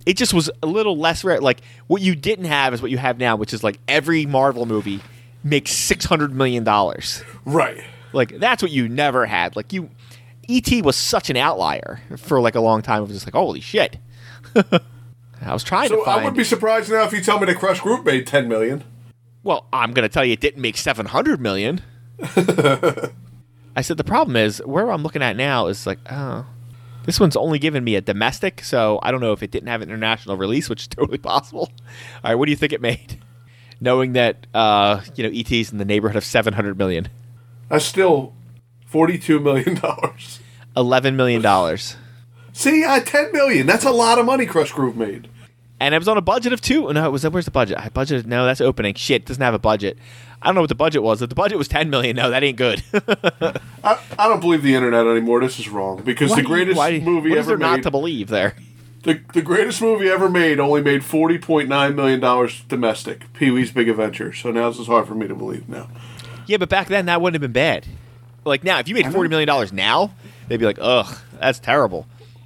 It 0.08 0.16
just 0.16 0.34
was 0.34 0.50
a 0.64 0.68
little 0.68 0.98
less 0.98 1.24
rare. 1.24 1.42
Like 1.42 1.60
what 1.88 2.02
you 2.02 2.16
didn't 2.16 2.46
have 2.46 2.74
is 2.74 2.82
what 2.82 2.92
you 2.92 2.98
have 2.98 3.20
now, 3.20 3.36
which 3.36 3.54
is 3.54 3.64
like 3.64 3.78
every 3.88 4.26
Marvel 4.26 4.66
movie 4.66 5.02
makes 5.44 5.72
six 5.72 6.06
hundred 6.06 6.34
million 6.34 6.64
dollars. 6.64 7.24
Right. 7.46 7.84
Like 8.14 8.40
that's 8.40 8.64
what 8.64 8.72
you 8.72 8.88
never 8.88 9.26
had. 9.26 9.56
Like 9.58 9.74
you, 9.74 9.90
ET 10.50 10.72
was 10.84 10.96
such 10.96 11.30
an 11.30 11.36
outlier 11.36 12.00
for 12.18 12.40
like 12.40 12.56
a 12.56 12.62
long 12.62 12.82
time. 12.82 13.00
It 13.04 13.08
was 13.08 13.12
just 13.18 13.28
like 13.28 13.34
holy 13.36 13.60
shit. 13.60 13.98
I 14.56 15.52
was 15.54 15.64
trying 15.64 15.90
So 15.90 15.98
to 15.98 16.06
find. 16.06 16.22
I 16.22 16.26
would 16.26 16.36
be 16.36 16.44
surprised 16.46 16.90
now 16.90 17.04
if 17.04 17.12
you 17.12 17.22
tell 17.22 17.38
me 17.40 17.46
the 17.46 17.54
Krush 17.54 17.82
Groove 17.82 18.06
made 18.06 18.26
10 18.26 18.48
million. 18.48 18.84
well, 19.44 19.68
I'm 19.74 19.92
gonna 19.92 20.10
tell 20.10 20.24
you, 20.26 20.34
it 20.34 20.40
didn't 20.40 20.62
make 20.62 20.78
seven 20.78 21.06
hundred 21.06 21.42
million. 21.42 21.82
I 23.76 23.82
said 23.82 23.98
the 23.98 24.04
problem 24.04 24.36
is 24.36 24.60
where 24.66 24.90
I'm 24.90 25.04
looking 25.04 25.22
at 25.22 25.36
now 25.36 25.68
is 25.68 25.86
like, 25.86 26.00
oh, 26.10 26.46
this 27.08 27.20
one's 27.20 27.38
only 27.38 27.58
given 27.58 27.84
me 27.84 27.96
a 27.96 28.02
domestic, 28.02 28.64
so 28.64 29.00
I 29.02 29.12
don't 29.12 29.22
know 29.22 29.32
if 29.32 29.42
it 29.42 29.50
didn't 29.50 29.70
have 29.70 29.82
an 29.82 29.88
international 29.90 30.36
release, 30.38 30.70
which 30.70 30.82
is 30.82 30.88
totally 30.90 31.18
possible. 31.18 31.72
All 32.24 32.32
right, 32.32 32.36
what 32.36 32.46
do 32.46 32.52
you 32.52 32.58
think 32.58 32.74
it 32.74 32.82
made? 32.82 33.20
Knowing 33.80 34.14
that 34.14 34.46
uh, 34.54 35.02
you 35.16 35.24
know 35.24 35.30
ET's 35.34 35.72
in 35.72 35.78
the 35.78 35.86
neighborhood 35.86 36.18
of 36.18 36.26
seven 36.26 36.54
hundred 36.54 36.78
million. 36.78 37.08
That's 37.70 37.86
still 37.86 38.34
$42 38.92 39.42
million. 39.42 39.80
Eleven 40.76 41.16
million 41.16 41.42
dollars. 41.42 41.96
See, 42.54 42.84
uh, 42.84 43.00
10 43.02 43.34
million. 43.34 43.68
That's 43.68 43.86
a 43.86 43.92
lot 43.92 44.18
of 44.18 44.26
money 44.26 44.48
Krush 44.48 44.74
Groove 44.74 44.98
made. 44.98 45.30
And 45.80 45.94
it 45.94 46.00
was 46.00 46.08
on 46.08 46.18
a 46.18 46.22
budget 46.22 46.54
of 46.54 46.62
two. 46.62 46.92
No, 46.92 47.06
it 47.06 47.12
was 47.12 47.28
where's 47.28 47.46
the 47.46 47.52
budget? 47.52 47.78
I 47.78 47.90
budgeted. 47.90 48.26
No, 48.26 48.46
that's 48.46 48.62
opening. 48.62 48.96
Shit, 48.96 49.26
doesn't 49.26 49.44
have 49.44 49.54
a 49.54 49.60
budget. 49.60 50.00
I 50.42 50.48
don't 50.48 50.56
know 50.56 50.62
what 50.62 50.70
the 50.70 50.76
budget 50.76 51.02
was. 51.04 51.22
If 51.22 51.30
the 51.30 51.36
budget 51.36 51.58
was 51.58 51.68
ten 51.68 51.90
million, 51.90 52.16
no, 52.16 52.30
that 52.30 52.44
ain't 52.44 52.58
good. 52.58 52.84
I, 53.84 54.00
I 54.20 54.28
don't 54.28 54.40
believe 54.40 54.62
the 54.64 54.76
internet 54.76 55.06
anymore. 55.08 55.42
This 55.42 55.60
is 55.60 55.68
wrong 55.70 56.02
because 56.04 56.30
Why 56.32 56.36
the 56.38 56.42
you- 56.44 56.48
greatest 56.48 56.78
why 56.78 57.00
movie 57.00 57.30
what 57.32 57.40
is 57.40 57.48
ever 57.48 57.58
there 57.58 57.68
not 57.68 57.84
to 57.84 57.92
believe 57.92 58.28
there? 58.30 58.56
the, 59.04 59.22
the 59.34 59.42
greatest 59.42 59.82
movie 59.82 60.10
ever 60.10 60.30
made 60.30 60.60
only 60.60 60.82
made 60.82 61.04
forty 61.04 61.38
point 61.38 61.70
nine 61.70 61.96
million 61.96 62.20
dollars 62.20 62.62
domestic. 62.68 63.32
Pee 63.34 63.52
Wee's 63.52 63.72
Big 63.72 63.88
Adventure. 63.90 64.34
So 64.34 64.52
now 64.52 64.70
this 64.70 64.80
is 64.80 64.88
hard 64.88 65.08
for 65.08 65.16
me 65.16 65.28
to 65.28 65.36
believe 65.36 65.68
now. 65.70 65.90
Yeah, 66.46 66.58
but 66.58 66.70
back 66.70 66.88
then 66.88 67.06
that 67.08 67.22
wouldn't 67.22 67.36
have 67.42 67.42
been 67.42 67.54
bad. 67.54 67.86
Like 68.46 68.64
now, 68.64 68.80
if 68.80 68.88
you 68.88 68.96
made 68.96 69.12
forty 69.12 69.30
million 69.30 69.48
dollars 69.48 69.72
now, 69.74 70.12
they'd 70.48 70.58
be 70.58 70.66
like, 70.66 70.80
"Ugh, 70.80 71.18
that's 71.40 71.60
terrible." 71.60 72.06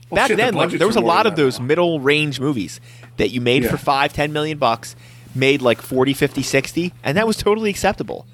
Well, 0.09 0.17
back 0.17 0.27
shit, 0.27 0.37
the 0.37 0.43
then, 0.43 0.53
like, 0.55 0.71
there 0.71 0.87
was 0.87 0.97
a 0.97 1.01
lot 1.01 1.25
of 1.25 1.35
those 1.37 1.57
now. 1.59 1.65
middle 1.65 1.99
range 2.01 2.39
movies 2.39 2.81
that 3.17 3.29
you 3.29 3.39
made 3.39 3.63
Yeah. 3.63 3.69
for 3.71 3.77
five, 3.77 4.11
ten 4.13 4.33
million 4.33 4.57
bucks, 4.57 4.95
made 5.35 5.61
like 5.61 5.81
40, 5.81 6.13
50, 6.13 6.41
60, 6.41 6.93
and 7.03 7.17
that 7.17 7.27
was 7.27 7.37
totally 7.37 7.69
acceptable. 7.69 8.25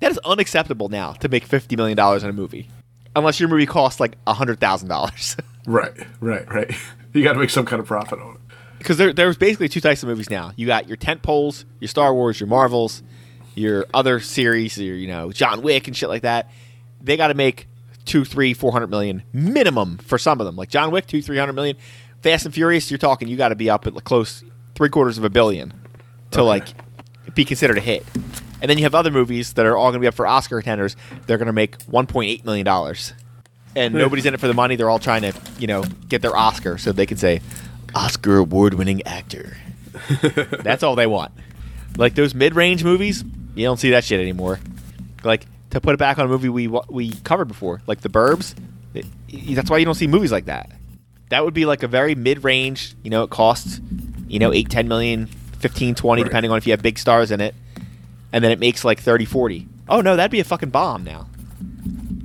That 0.00 0.10
is 0.12 0.18
unacceptable 0.24 0.88
now 0.88 1.12
to 1.14 1.28
make 1.28 1.44
fifty 1.44 1.74
million 1.74 1.96
dollars 1.96 2.22
in 2.22 2.28
a 2.28 2.32
movie, 2.34 2.68
unless 3.14 3.40
your 3.40 3.48
movie 3.48 3.64
costs 3.66 3.98
like 3.98 4.16
hundred 4.28 4.60
thousand 4.60 4.88
dollars. 4.88 5.36
Right, 5.68 5.92
right, 6.20 6.48
right. 6.54 6.70
You 7.12 7.24
got 7.24 7.32
to 7.32 7.40
make 7.40 7.50
some 7.50 7.66
kind 7.66 7.80
of 7.80 7.86
profit 7.88 8.20
on 8.20 8.34
it. 8.36 8.40
because 8.78 8.98
there, 8.98 9.12
there's 9.12 9.36
basically 9.36 9.68
two 9.68 9.80
types 9.80 10.00
of 10.04 10.08
movies 10.08 10.30
now. 10.30 10.52
You 10.54 10.64
got 10.64 10.86
your 10.86 10.96
tent 10.96 11.22
poles, 11.22 11.64
your 11.80 11.88
Star 11.88 12.14
Wars, 12.14 12.38
your 12.38 12.46
Marvels, 12.48 13.02
your 13.56 13.84
other 13.92 14.20
series, 14.20 14.78
your 14.78 14.94
you 14.94 15.08
know 15.08 15.32
John 15.32 15.62
Wick 15.62 15.88
and 15.88 15.96
shit 15.96 16.08
like 16.08 16.22
that. 16.22 16.52
They 17.02 17.16
got 17.16 17.28
to 17.28 17.34
make 17.34 17.66
two, 18.04 18.24
three, 18.24 18.54
four 18.54 18.70
hundred 18.70 18.90
million 18.90 19.24
minimum 19.32 19.98
for 19.98 20.18
some 20.18 20.40
of 20.40 20.46
them. 20.46 20.54
Like 20.54 20.68
John 20.68 20.92
Wick, 20.92 21.06
two, 21.08 21.20
three 21.20 21.38
hundred 21.38 21.54
million. 21.54 21.76
Fast 22.22 22.44
and 22.44 22.54
Furious, 22.54 22.88
you're 22.88 22.98
talking 22.98 23.26
you 23.26 23.36
got 23.36 23.48
to 23.48 23.56
be 23.56 23.68
up 23.68 23.88
at 23.88 23.94
like 23.94 24.04
close 24.04 24.44
three 24.76 24.88
quarters 24.88 25.18
of 25.18 25.24
a 25.24 25.30
billion 25.30 25.72
to 26.32 26.40
Okay. 26.40 26.46
like 26.46 26.68
be 27.34 27.44
considered 27.44 27.78
a 27.78 27.80
hit. 27.80 28.04
And 28.60 28.70
then 28.70 28.78
you 28.78 28.84
have 28.84 28.94
other 28.94 29.10
movies 29.10 29.52
that 29.54 29.66
are 29.66 29.76
all 29.76 29.90
going 29.90 30.00
to 30.00 30.04
be 30.04 30.06
up 30.06 30.14
for 30.14 30.26
Oscar 30.26 30.60
contenders. 30.60 30.96
They're 31.26 31.38
going 31.38 31.46
to 31.46 31.52
make 31.52 31.78
1.8 31.86 32.44
million 32.44 32.64
dollars, 32.64 33.12
and 33.74 33.92
hmm. 33.92 33.98
nobody's 33.98 34.24
in 34.26 34.34
it 34.34 34.40
for 34.40 34.48
the 34.48 34.54
money. 34.54 34.76
They're 34.76 34.88
all 34.90 34.98
trying 34.98 35.22
to, 35.22 35.32
you 35.58 35.66
know, 35.66 35.82
get 36.08 36.22
their 36.22 36.34
Oscar 36.34 36.78
so 36.78 36.92
they 36.92 37.06
can 37.06 37.18
say 37.18 37.40
Oscar 37.94 38.38
award-winning 38.38 39.02
actor. 39.06 39.56
That's 40.62 40.82
all 40.82 40.96
they 40.96 41.06
want. 41.06 41.32
Like 41.96 42.14
those 42.14 42.34
mid-range 42.34 42.84
movies, 42.84 43.24
you 43.54 43.64
don't 43.64 43.78
see 43.78 43.90
that 43.90 44.04
shit 44.04 44.20
anymore. 44.20 44.58
Like 45.24 45.46
to 45.70 45.80
put 45.80 45.94
it 45.94 45.98
back 45.98 46.18
on 46.18 46.26
a 46.26 46.28
movie 46.28 46.48
we 46.48 46.68
we 46.88 47.12
covered 47.24 47.46
before, 47.48 47.82
like 47.86 48.00
The 48.00 48.08
Burbs. 48.08 48.54
it- 48.94 49.06
that's 49.54 49.68
why 49.70 49.78
you 49.78 49.84
don't 49.84 49.94
see 49.94 50.06
movies 50.06 50.32
like 50.32 50.46
that. 50.46 50.70
That 51.28 51.44
would 51.44 51.54
be 51.54 51.66
like 51.66 51.82
a 51.82 51.88
very 51.88 52.14
mid-range. 52.14 52.94
You 53.02 53.10
know, 53.10 53.22
it 53.24 53.30
costs, 53.30 53.80
you 54.28 54.38
know, 54.38 54.52
8, 54.52 54.70
10 54.70 54.88
million, 54.88 55.28
15, 55.68 55.94
20, 55.94 56.22
Right. 56.22 56.28
depending 56.28 56.50
on 56.52 56.58
if 56.58 56.66
you 56.66 56.72
have 56.72 56.82
big 56.82 56.98
stars 56.98 57.30
in 57.30 57.40
it, 57.40 57.54
and 58.32 58.42
then 58.44 58.50
it 58.52 58.58
makes 58.60 58.84
like 58.84 59.00
30, 59.00 59.24
40. 59.24 59.66
Oh 59.88 60.00
no, 60.00 60.16
that'd 60.16 60.30
be 60.30 60.40
a 60.40 60.44
fucking 60.44 60.70
bomb 60.70 61.04
now. 61.04 61.26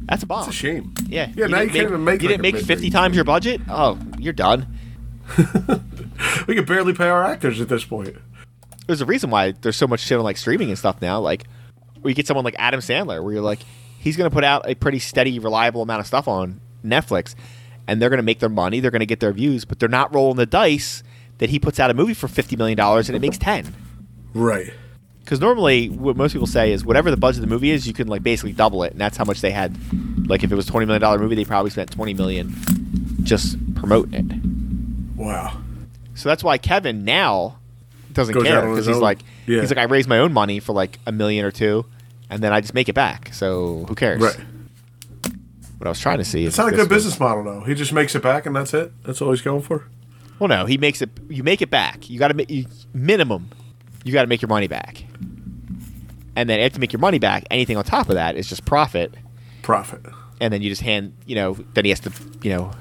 That's 0.05 0.23
a 0.23 0.25
bomb. 0.25 0.47
It's 0.47 0.49
a 0.49 0.59
shame. 0.59 0.93
Yeah. 1.07 1.29
Yeah, 1.35 1.47
now 1.47 1.61
you 1.61 1.69
can't 1.69 1.87
even 1.87 2.03
make 2.03 2.21
You 2.21 2.27
like 2.29 2.41
didn't 2.41 2.41
make 2.41 2.55
fifty 2.57 2.73
movie. 2.85 2.89
times 2.89 3.15
your 3.15 3.23
budget. 3.23 3.61
Oh, 3.69 3.97
you're 4.19 4.33
done. 4.33 4.67
We 6.47 6.55
could 6.55 6.65
barely 6.67 6.93
pay 6.93 7.07
our 7.07 7.23
actors 7.23 7.59
at 7.61 7.67
this 7.69 7.83
point. 7.83 8.15
There's 8.87 9.01
a 9.01 9.05
reason 9.05 9.29
why 9.31 9.51
there's 9.53 9.75
so 9.75 9.87
much 9.87 10.01
shit 10.01 10.17
on 10.17 10.23
like 10.23 10.37
streaming 10.37 10.69
and 10.69 10.77
stuff 10.77 11.01
now. 11.01 11.19
Like, 11.19 11.45
where 12.01 12.09
you 12.09 12.15
get 12.15 12.27
someone 12.27 12.45
like 12.45 12.55
Adam 12.59 12.79
Sandler, 12.79 13.23
where 13.23 13.33
you're 13.33 13.41
like, 13.41 13.59
he's 13.99 14.17
gonna 14.17 14.29
put 14.29 14.43
out 14.43 14.69
a 14.69 14.75
pretty 14.75 14.99
steady, 14.99 15.39
reliable 15.39 15.81
amount 15.81 16.01
of 16.01 16.07
stuff 16.07 16.27
on 16.27 16.59
Netflix, 16.85 17.33
and 17.87 17.99
they're 18.01 18.09
gonna 18.09 18.21
make 18.21 18.39
their 18.39 18.49
money, 18.49 18.79
they're 18.79 18.91
gonna 18.91 19.05
get 19.05 19.19
their 19.19 19.31
views, 19.33 19.65
but 19.65 19.79
they're 19.79 19.89
not 19.89 20.13
rolling 20.13 20.37
the 20.37 20.45
dice 20.45 21.01
that 21.41 21.49
he 21.49 21.59
puts 21.59 21.77
out 21.81 21.89
a 21.91 21.93
movie 21.93 22.13
for 22.13 22.29
fifty 22.29 22.55
million 22.55 22.77
dollars 22.77 23.09
and 23.09 23.15
it 23.17 23.19
makes 23.19 23.37
ten. 23.37 23.73
Right. 24.33 24.71
Because 25.19 25.41
normally, 25.41 25.89
what 25.89 26.15
most 26.15 26.33
people 26.33 26.47
say 26.47 26.71
is 26.71 26.85
whatever 26.85 27.11
the 27.11 27.17
budget 27.17 27.43
of 27.43 27.49
the 27.49 27.53
movie 27.53 27.71
is, 27.71 27.85
you 27.87 27.93
can 27.93 28.07
like 28.07 28.23
basically 28.23 28.53
double 28.53 28.83
it, 28.83 28.91
and 28.93 29.01
that's 29.01 29.17
how 29.17 29.25
much 29.25 29.41
they 29.41 29.51
had. 29.51 29.75
Like 30.29 30.43
if 30.43 30.51
it 30.51 30.55
was 30.55 30.65
twenty 30.65 30.85
million 30.85 31.01
dollar 31.01 31.19
movie, 31.19 31.35
they 31.35 31.43
probably 31.45 31.71
spent 31.71 31.91
twenty 31.91 32.13
million 32.13 32.53
just 33.23 33.57
promoting 33.75 34.13
it. 34.31 35.17
Wow. 35.19 35.57
So 36.15 36.29
that's 36.29 36.43
why 36.43 36.57
Kevin 36.57 37.03
now 37.05 37.57
doesn't 38.13 38.33
Goes 38.33 38.43
care 38.43 38.61
because 38.69 38.85
he's 38.87 38.95
own. 38.97 39.01
like 39.01 39.19
Yeah. 39.47 39.61
he's 39.61 39.69
like 39.71 39.77
I 39.77 39.83
raised 39.83 40.07
my 40.09 40.17
own 40.19 40.33
money 40.33 40.59
for 40.59 40.73
like 40.73 40.99
a 41.05 41.11
million 41.11 41.43
or 41.45 41.51
two, 41.51 41.85
and 42.29 42.41
then 42.43 42.51
I 42.53 42.61
just 42.61 42.73
make 42.73 42.89
it 42.89 42.93
back. 42.95 43.33
So 43.33 43.85
who 43.87 43.95
cares? 43.95 44.21
Right. 44.21 44.37
What 45.77 45.87
I 45.87 45.89
was 45.89 45.99
trying 45.99 46.17
to 46.19 46.25
see. 46.25 46.45
It's 46.45 46.57
not 46.57 46.67
a 46.67 46.71
good 46.71 46.79
this 46.81 46.89
was- 46.89 46.97
business 47.05 47.19
model, 47.19 47.43
though. 47.43 47.61
He 47.61 47.73
just 47.73 47.91
makes 47.93 48.13
it 48.15 48.21
back, 48.21 48.45
and 48.45 48.55
that's 48.55 48.73
it. 48.73 48.91
That's 49.03 49.21
all 49.21 49.31
he's 49.31 49.41
going 49.41 49.61
for. 49.63 49.85
Well, 50.41 50.47
no, 50.47 50.65
he 50.65 50.79
makes 50.79 51.03
it. 51.03 51.11
You 51.29 51.43
make 51.43 51.61
it 51.61 51.69
back. 51.69 52.09
You 52.09 52.17
got 52.17 52.29
to 52.29 52.33
make 52.33 52.49
minimum. 52.95 53.51
You 54.03 54.11
got 54.11 54.23
to 54.23 54.27
make 54.27 54.41
your 54.41 54.49
money 54.49 54.67
back, 54.67 55.05
and 56.35 56.49
then 56.49 56.59
after 56.59 56.77
you 56.77 56.81
make 56.81 56.91
your 56.91 56.99
money 56.99 57.19
back, 57.19 57.43
anything 57.51 57.77
on 57.77 57.83
top 57.83 58.09
of 58.09 58.15
that 58.15 58.35
is 58.35 58.49
just 58.49 58.65
profit. 58.65 59.13
Profit. 59.61 60.01
and 60.39 60.51
then 60.51 60.63
you 60.63 60.69
just 60.69 60.81
hand 60.81 61.13
you 61.27 61.35
know 61.35 61.53
then 61.75 61.85
he 61.85 61.89
has 61.91 61.99
to 61.99 62.11
you 62.41 62.49
know 62.49 62.71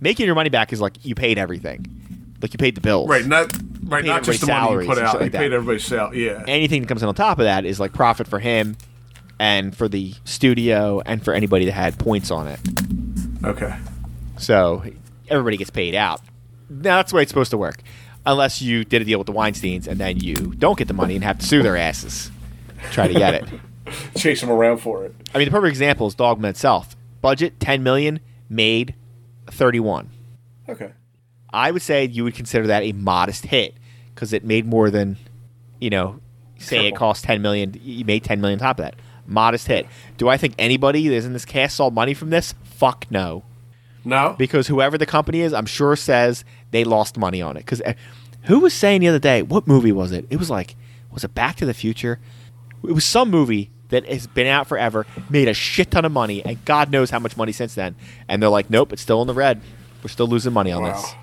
making 0.00 0.24
your 0.24 0.36
money 0.36 0.48
back 0.48 0.72
is 0.72 0.80
like 0.80 1.04
you 1.04 1.16
paid 1.16 1.36
everything 1.36 1.84
like 2.40 2.52
you 2.52 2.58
paid 2.58 2.76
the 2.76 2.80
bills 2.80 3.08
Right. 3.08 3.26
Not 3.26 3.52
right. 3.82 4.04
Not 4.04 4.22
just 4.22 4.40
the 4.42 4.46
money 4.46 4.84
you 4.84 4.88
put 4.88 4.98
out. 4.98 5.16
He 5.16 5.24
like 5.24 5.32
paid 5.32 5.50
that. 5.50 5.52
everybody's 5.52 5.84
salary. 5.84 6.26
Yeah. 6.26 6.44
anything 6.46 6.82
that 6.82 6.86
comes 6.86 7.02
in 7.02 7.08
on 7.08 7.16
top 7.16 7.40
of 7.40 7.44
that 7.44 7.64
is 7.64 7.80
like 7.80 7.92
profit 7.92 8.28
for 8.28 8.38
him 8.38 8.76
and 9.40 9.76
for 9.76 9.88
the 9.88 10.14
studio 10.24 11.02
and 11.04 11.24
for 11.24 11.34
anybody 11.34 11.64
that 11.64 11.72
had 11.72 11.98
points 11.98 12.30
on 12.30 12.46
it 12.46 12.60
okay. 13.44 13.76
so 14.38 14.84
everybody 15.28 15.56
gets 15.56 15.70
paid 15.70 15.96
out 15.96 16.20
now 16.68 16.96
that's 16.96 17.10
the 17.12 17.16
way 17.16 17.22
it's 17.22 17.30
supposed 17.30 17.50
to 17.50 17.58
work 17.58 17.82
unless 18.26 18.62
you 18.62 18.84
did 18.84 19.02
a 19.02 19.04
deal 19.04 19.18
with 19.18 19.26
the 19.26 19.32
weinsteins 19.32 19.86
and 19.86 19.98
then 19.98 20.18
you 20.20 20.34
don't 20.34 20.78
get 20.78 20.88
the 20.88 20.94
money 20.94 21.14
and 21.14 21.24
have 21.24 21.38
to 21.38 21.46
sue 21.46 21.62
their 21.62 21.76
asses 21.76 22.30
try 22.90 23.08
to 23.08 23.14
get 23.14 23.34
it 23.34 23.44
Chase 24.16 24.40
them 24.40 24.50
around 24.50 24.78
for 24.78 25.04
it. 25.04 25.14
i 25.34 25.38
mean 25.38 25.46
the 25.46 25.50
perfect 25.50 25.70
example 25.70 26.06
is 26.06 26.14
dogma 26.14 26.48
itself 26.48 26.96
budget 27.20 27.58
10 27.60 27.82
million 27.82 28.20
made 28.48 28.94
31 29.48 30.10
Okay. 30.68 30.92
I 31.52 31.70
would 31.70 31.82
say 31.82 32.06
you 32.06 32.24
would 32.24 32.34
consider 32.34 32.68
that 32.68 32.82
a 32.82 32.92
modest 32.92 33.44
hit 33.46 33.74
because 34.14 34.32
it 34.32 34.44
made 34.44 34.64
more 34.64 34.90
than, 34.90 35.18
you 35.80 35.90
know, 35.90 36.20
say 36.56 36.86
it 36.86 36.96
cost 36.96 37.24
ten 37.24 37.42
million. 37.42 37.78
You 37.82 38.04
made 38.06 38.24
ten 38.24 38.40
million 38.40 38.58
on 38.58 38.62
top 38.62 38.78
of 38.78 38.84
that. 38.86 38.94
Modest 39.26 39.66
hit. 39.66 39.86
Do 40.16 40.28
I 40.28 40.36
think 40.38 40.54
anybody 40.58 41.08
that's 41.08 41.26
in 41.26 41.32
this 41.34 41.44
cast 41.44 41.76
saw 41.76 41.90
money 41.90 42.14
from 42.14 42.30
this? 42.30 42.54
Fuck 42.62 43.06
no. 43.10 43.42
No. 44.04 44.34
Because 44.38 44.66
whoever 44.66 44.98
the 44.98 45.06
company 45.06 45.40
is, 45.40 45.52
I'm 45.52 45.66
sure 45.66 45.96
says 45.96 46.44
they 46.70 46.84
lost 46.84 47.16
money 47.16 47.40
on 47.42 47.56
it. 47.56 47.60
Because 47.60 47.80
eh, 47.82 47.94
who 48.44 48.60
was 48.60 48.74
saying 48.74 49.00
the 49.00 49.08
other 49.08 49.18
day? 49.18 49.42
What 49.42 49.66
movie 49.66 49.92
was 49.92 50.12
it? 50.12 50.26
It 50.30 50.38
was 50.38 50.50
like, 50.50 50.74
was 51.12 51.24
it 51.24 51.34
Back 51.34 51.56
to 51.56 51.66
the 51.66 51.74
Future? 51.74 52.18
It 52.82 52.92
was 52.92 53.04
some 53.04 53.30
movie 53.30 53.70
that 53.90 54.06
has 54.06 54.26
been 54.26 54.46
out 54.46 54.66
forever, 54.66 55.06
made 55.30 55.48
a 55.48 55.54
shit 55.54 55.90
ton 55.90 56.04
of 56.04 56.12
money, 56.12 56.44
and 56.44 56.64
God 56.64 56.90
knows 56.90 57.10
how 57.10 57.18
much 57.18 57.36
money 57.36 57.52
since 57.52 57.74
then. 57.74 57.94
And 58.28 58.42
they're 58.42 58.48
like, 58.50 58.70
nope, 58.70 58.92
it's 58.92 59.02
still 59.02 59.20
in 59.20 59.26
the 59.28 59.34
red. 59.34 59.60
We're 60.02 60.08
still 60.08 60.26
losing 60.26 60.52
money 60.52 60.72
on 60.72 60.82
Wow. 60.82 60.94
this. 60.94 61.14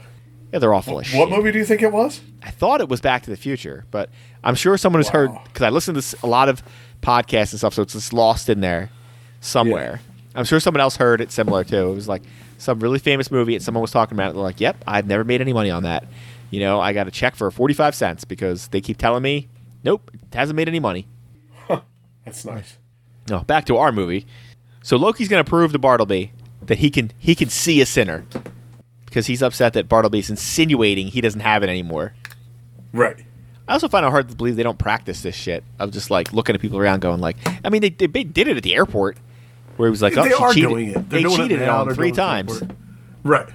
Yeah, 0.53 0.59
they're 0.59 0.73
of 0.73 0.85
shit. 1.05 1.19
What 1.19 1.29
movie 1.29 1.51
do 1.51 1.59
you 1.59 1.65
think 1.65 1.81
it 1.83 1.91
was? 1.91 2.21
I 2.41 2.49
thought 2.49 2.81
it 2.81 2.89
was 2.89 3.01
Back 3.01 3.23
to 3.23 3.29
the 3.29 3.37
Future, 3.37 3.85
but 3.91 4.09
I'm 4.43 4.55
sure 4.55 4.77
someone 4.77 4.99
has 4.99 5.09
heard 5.09 5.31
because 5.45 5.61
I 5.61 5.69
listen 5.69 5.93
to 5.95 6.17
a 6.23 6.27
lot 6.27 6.49
of 6.49 6.63
podcasts 7.01 7.51
and 7.51 7.59
stuff, 7.59 7.73
so 7.73 7.83
it's 7.83 7.93
just 7.93 8.13
lost 8.13 8.49
in 8.49 8.61
there 8.61 8.89
somewhere. 9.41 10.01
I'm 10.33 10.45
sure 10.45 10.59
someone 10.59 10.81
else 10.81 10.95
heard 10.95 11.21
it 11.21 11.31
similar 11.31 11.63
too. 11.63 11.89
It 11.91 11.93
was 11.95 12.07
like 12.07 12.23
some 12.59 12.79
really 12.79 12.99
famous 12.99 13.31
movie, 13.31 13.55
and 13.55 13.63
someone 13.63 13.81
was 13.81 13.91
talking 13.91 14.15
about 14.15 14.29
it. 14.29 14.33
They're 14.33 14.43
like, 14.43 14.59
"Yep, 14.59 14.83
I've 14.85 15.07
never 15.07 15.23
made 15.23 15.41
any 15.41 15.53
money 15.53 15.71
on 15.71 15.83
that. 15.83 16.05
You 16.51 16.59
know, 16.59 16.79
I 16.79 16.93
got 16.93 17.07
a 17.07 17.11
check 17.11 17.35
for 17.35 17.49
45 17.49 17.95
cents 17.95 18.25
because 18.25 18.67
they 18.67 18.81
keep 18.81 18.97
telling 18.97 19.23
me, 19.23 19.47
nope, 19.83 20.09
it 20.13 20.35
hasn't 20.35 20.55
made 20.55 20.67
any 20.67 20.79
money." 20.79 21.07
That's 22.25 22.45
nice. 22.45 22.77
No, 23.29 23.39
back 23.39 23.65
to 23.65 23.77
our 23.77 23.91
movie. 23.91 24.27
So 24.83 24.97
Loki's 24.97 25.27
going 25.27 25.43
to 25.43 25.49
prove 25.49 25.71
to 25.71 25.79
Bartleby 25.79 26.31
that 26.65 26.77
he 26.79 26.89
can 26.89 27.11
he 27.17 27.35
can 27.35 27.49
see 27.49 27.81
a 27.81 27.85
sinner 27.85 28.25
because 29.05 29.25
he's 29.25 29.41
upset 29.41 29.73
that 29.73 29.89
Bartleby's 29.89 30.29
insinuating 30.29 31.07
he 31.07 31.21
doesn't 31.21 31.41
have 31.41 31.63
it 31.63 31.69
anymore. 31.69 32.13
Right. 32.93 33.25
I 33.67 33.73
also 33.73 33.87
find 33.87 34.05
it 34.05 34.09
hard 34.09 34.29
to 34.29 34.35
believe 34.35 34.55
they 34.55 34.63
don't 34.63 34.79
practice 34.79 35.21
this 35.21 35.35
shit 35.35 35.63
of 35.77 35.91
just 35.91 36.09
like 36.09 36.33
looking 36.33 36.55
at 36.55 36.61
people 36.61 36.79
around 36.79 37.01
going 37.01 37.19
like, 37.19 37.37
I 37.63 37.69
mean, 37.69 37.81
they, 37.81 37.89
they 37.89 38.23
did 38.23 38.47
it 38.47 38.57
at 38.57 38.63
the 38.63 38.73
airport 38.73 39.17
where 39.79 39.87
he 39.87 39.91
was 39.91 40.01
like, 40.01 40.17
oh, 40.17 40.23
they 40.23 40.29
she 40.29 40.35
are 40.35 40.53
cheated. 40.53 40.69
doing 40.69 40.89
it. 40.89 40.93
They're 40.93 41.03
they 41.19 41.23
doing 41.23 41.37
cheated 41.37 41.61
it 41.61 41.65
now. 41.65 41.79
on 41.79 41.85
They're 41.87 41.95
three 41.95 42.11
doing 42.11 42.13
it 42.13 42.17
times. 42.17 42.59
for- 42.59 42.67
Right. 43.23 43.47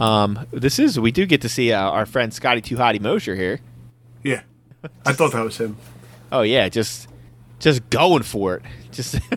Um, 0.00 0.46
this 0.50 0.78
is 0.78 0.98
we 0.98 1.12
do 1.12 1.26
get 1.26 1.42
to 1.42 1.48
see 1.48 1.72
uh, 1.72 1.80
our 1.82 2.06
friend 2.06 2.32
Scotty 2.32 2.62
Too 2.62 2.76
Hottie 2.76 3.00
Mosier 3.02 3.34
here. 3.34 3.60
Yeah. 4.22 4.42
I 5.04 5.12
thought 5.12 5.32
that 5.32 5.44
was 5.44 5.58
him. 5.58 5.76
Oh 6.32 6.40
yeah, 6.42 6.68
just 6.70 7.08
just 7.58 7.88
going 7.90 8.22
for 8.22 8.54
it. 8.54 8.62
Just 8.92 9.12
Do 9.12 9.18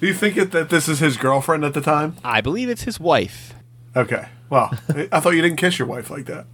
you 0.00 0.14
think 0.14 0.36
it, 0.36 0.52
that 0.52 0.68
this 0.70 0.88
is 0.88 1.00
his 1.00 1.16
girlfriend 1.16 1.64
at 1.64 1.74
the 1.74 1.80
time? 1.80 2.16
I 2.24 2.40
believe 2.40 2.68
it's 2.70 2.82
his 2.84 2.98
wife. 3.00 3.54
Okay. 3.96 4.28
Well, 4.48 4.70
I 5.12 5.18
thought 5.20 5.30
you 5.34 5.42
didn't 5.42 5.58
kiss 5.58 5.78
your 5.78 5.88
wife 5.88 6.10
like 6.10 6.26
that. 6.26 6.46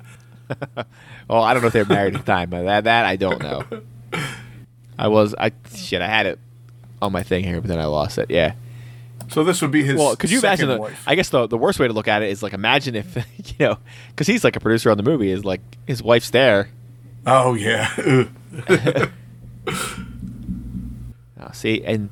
Well, 1.28 1.42
I 1.42 1.54
don't 1.54 1.62
know 1.62 1.66
if 1.66 1.72
they're 1.72 1.84
married 1.84 2.14
at 2.14 2.24
the 2.24 2.32
time, 2.32 2.50
but 2.50 2.62
that 2.62 2.84
that 2.84 3.04
I 3.04 3.16
don't 3.16 3.42
know. 3.42 3.64
I 4.98 5.08
was 5.08 5.34
I 5.36 5.50
shit. 5.74 6.00
I 6.00 6.06
had 6.06 6.26
it 6.26 6.38
on 7.02 7.12
my 7.12 7.22
thing 7.22 7.44
here, 7.44 7.60
but 7.60 7.68
then 7.68 7.78
I 7.78 7.86
lost 7.86 8.18
it. 8.18 8.30
Yeah. 8.30 8.54
So 9.28 9.44
this 9.44 9.60
would 9.62 9.70
be 9.70 9.82
his. 9.82 9.96
Well, 9.96 10.14
could 10.16 10.30
you 10.30 10.38
imagine? 10.38 10.68
The, 10.68 10.78
wife. 10.78 11.02
I 11.06 11.14
guess 11.14 11.30
the 11.30 11.46
the 11.46 11.58
worst 11.58 11.80
way 11.80 11.88
to 11.88 11.92
look 11.92 12.08
at 12.08 12.22
it 12.22 12.30
is 12.30 12.42
like 12.42 12.52
imagine 12.52 12.94
if 12.94 13.16
you 13.58 13.66
know 13.66 13.78
because 14.08 14.26
he's 14.26 14.44
like 14.44 14.56
a 14.56 14.60
producer 14.60 14.90
on 14.90 14.96
the 14.96 15.02
movie 15.02 15.30
is 15.30 15.44
like 15.44 15.60
his 15.86 16.02
wife's 16.02 16.30
there. 16.30 16.68
Oh 17.26 17.54
yeah. 17.54 17.90
Oh, 21.46 21.50
see, 21.52 21.84
and 21.84 22.08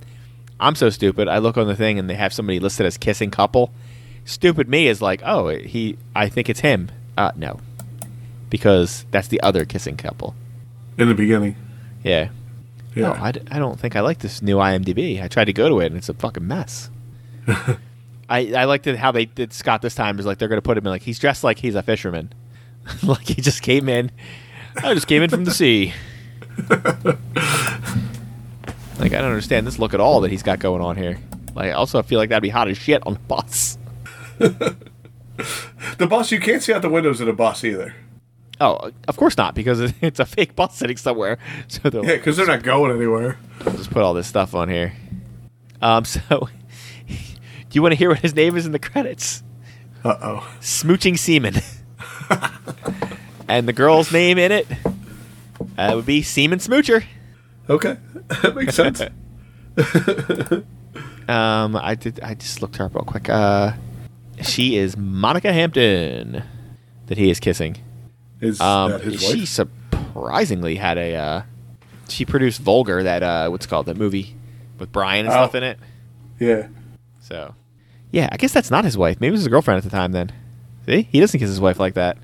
I'm 0.61 0.75
so 0.75 0.91
stupid. 0.91 1.29
I 1.29 1.38
look 1.38 1.57
on 1.57 1.67
the 1.67 1.75
thing 1.75 1.99
and 1.99 2.09
they 2.09 2.14
have 2.14 2.33
somebody 2.33 2.61
listed 2.61 2.87
as 2.87 2.97
kissing 2.97 3.31
couple. 3.31 3.73
Stupid 4.25 4.69
me 4.69 4.87
is 4.87 5.03
like, 5.03 5.23
oh, 5.25 5.49
he. 5.49 5.99
I 6.14 6.29
think 6.29 6.49
it's 6.49 6.61
him. 6.61 6.91
Uh, 7.17 7.33
no, 7.37 7.59
because 8.50 9.07
that's 9.11 9.29
the 9.29 9.41
other 9.41 9.64
kissing 9.64 9.97
couple. 9.97 10.35
In 10.99 11.09
the 11.09 11.14
beginning. 11.14 11.57
Yeah. 12.03 12.29
Yeah. 12.95 13.09
No, 13.09 13.13
I, 13.15 13.33
d- 13.33 13.41
I 13.51 13.59
don't 13.59 13.79
think 13.79 13.97
I 13.97 14.01
like 14.01 14.19
this 14.19 14.41
new 14.43 14.57
IMDb. 14.57 15.23
I 15.23 15.29
tried 15.29 15.47
to 15.47 15.53
go 15.53 15.69
to 15.69 15.81
it 15.81 15.87
and 15.87 15.97
it's 15.97 16.09
a 16.09 16.15
fucking 16.15 16.47
mess. 16.47 16.91
I 18.29 18.53
I 18.55 18.65
liked 18.65 18.87
it 18.87 18.97
how 18.97 19.11
they 19.13 19.27
did 19.27 19.53
Scott 19.53 19.83
this 19.83 19.95
time 19.95 20.19
is 20.19 20.25
like 20.27 20.39
they're 20.39 20.49
gonna 20.49 20.63
put 20.63 20.79
him 20.79 20.87
in 20.87 20.91
like 20.91 21.03
he's 21.03 21.19
dressed 21.19 21.45
like 21.45 21.59
he's 21.59 21.75
a 21.75 21.83
fisherman, 21.83 22.33
like 23.03 23.25
he 23.29 23.35
just 23.43 23.61
came 23.63 23.89
in. 23.89 24.11
I 24.77 24.95
just 24.95 25.07
came 25.07 25.23
in 25.23 25.29
from 25.31 25.45
the 25.45 25.51
sea. 25.53 25.93
like 28.99 29.13
I 29.13 29.19
don't 29.19 29.25
understand 29.25 29.67
this 29.67 29.79
look 29.79 29.93
at 29.95 30.01
all 30.01 30.21
that 30.23 30.31
he's 30.31 30.43
got 30.43 30.59
going 30.59 30.81
on 30.83 30.97
here. 30.97 31.19
Like 31.55 31.67
I 31.71 31.73
also 31.73 32.03
feel 32.03 32.19
like 32.19 32.31
that'd 32.31 32.43
be 32.43 32.49
hot 32.49 32.69
as 32.69 32.79
shit 32.79 33.03
on 33.07 33.15
the 33.15 33.19
bus. 33.21 33.77
the 34.39 36.07
bus. 36.09 36.33
You 36.33 36.41
can't 36.41 36.63
see 36.63 36.73
out 36.73 36.83
the 36.83 36.89
windows 36.89 37.21
of 37.21 37.27
the 37.27 37.33
bus 37.33 37.63
either. 37.65 37.95
Oh, 38.61 38.91
of 39.09 39.17
course 39.17 39.37
not 39.37 39.55
because 39.55 39.81
it's 40.01 40.21
a 40.21 40.25
fake 40.25 40.55
bus 40.57 40.77
sitting 40.77 40.97
somewhere. 40.97 41.39
So 41.69 41.91
they'll 41.91 42.05
Yeah, 42.05 42.17
because 42.17 42.37
they're 42.37 42.47
not 42.47 42.63
going 42.63 42.95
anywhere. 42.95 43.39
just 43.65 43.91
put 43.91 44.03
all 44.03 44.15
this 44.15 44.27
stuff 44.27 44.55
on 44.55 44.69
here. 44.69 44.93
Um, 45.83 46.05
so 46.05 46.21
do 47.09 47.17
you 47.73 47.83
want 47.83 47.93
to 47.93 47.97
hear 47.97 48.09
what 48.11 48.21
his 48.21 48.35
name 48.35 48.57
is 48.57 48.67
in 48.67 48.73
the 48.73 48.79
credits? 48.79 49.43
Uh 50.05 50.17
oh. 50.23 50.57
Smooching 50.61 51.19
Seaman. 51.19 51.55
and 53.49 53.67
the 53.69 53.73
girl's 53.73 54.13
name 54.13 54.39
in 54.39 54.53
it 54.53 54.67
uh, 55.79 55.93
would 55.95 56.07
be 56.07 56.23
Seaman 56.23 56.59
Smoocher. 56.59 57.05
Okay, 57.69 57.97
that 58.43 58.55
makes 58.55 58.75
sense. 58.75 59.01
Um, 61.29 61.77
I 61.77 61.95
did. 61.95 62.21
I 62.21 62.35
just 62.35 62.61
looked 62.61 62.77
her 62.77 62.85
up 62.85 62.95
real 62.95 63.05
quick. 63.05 63.29
Uh, 63.31 63.73
she 64.43 64.77
is 64.77 64.97
Monica 64.97 65.53
Hampton 65.53 66.43
that 67.07 67.17
he 67.17 67.31
is 67.31 67.41
kissing. 67.41 67.77
Is 68.45 68.61
Um, 68.61 69.01
she 69.19 69.41
wife? 69.41 69.49
surprisingly 69.49 70.77
had 70.77 70.99
a. 70.99 71.15
Uh, 71.17 71.43
she 72.09 72.25
produced 72.25 72.61
Vulgar, 72.61 73.03
that 73.03 73.23
uh, 73.23 73.49
what's 73.49 73.67
it 73.67 73.69
called 73.69 73.87
that 73.87 73.97
movie 73.97 74.37
with 74.79 74.93
Bryan 74.93 75.27
and 75.27 75.35
Oh. 75.35 75.39
stuff 75.39 75.55
in 75.55 75.63
it. 75.63 75.79
Yeah. 76.39 76.69
So, 77.21 77.55
yeah, 78.11 78.29
I 78.31 78.37
guess 78.37 78.53
that's 78.53 78.71
not 78.71 78.85
his 78.85 78.99
wife. 78.99 79.21
Maybe 79.21 79.29
it 79.29 79.33
was 79.33 79.41
his 79.41 79.49
girlfriend 79.49 79.79
at 79.79 79.85
the 79.85 79.91
time. 79.91 80.13
Then, 80.13 80.31
see, 80.87 81.09
he 81.11 81.21
doesn't 81.21 81.41
kiss 81.41 81.49
his 81.49 81.61
wife 81.61 81.79
like 81.81 81.95
that. 81.95 82.19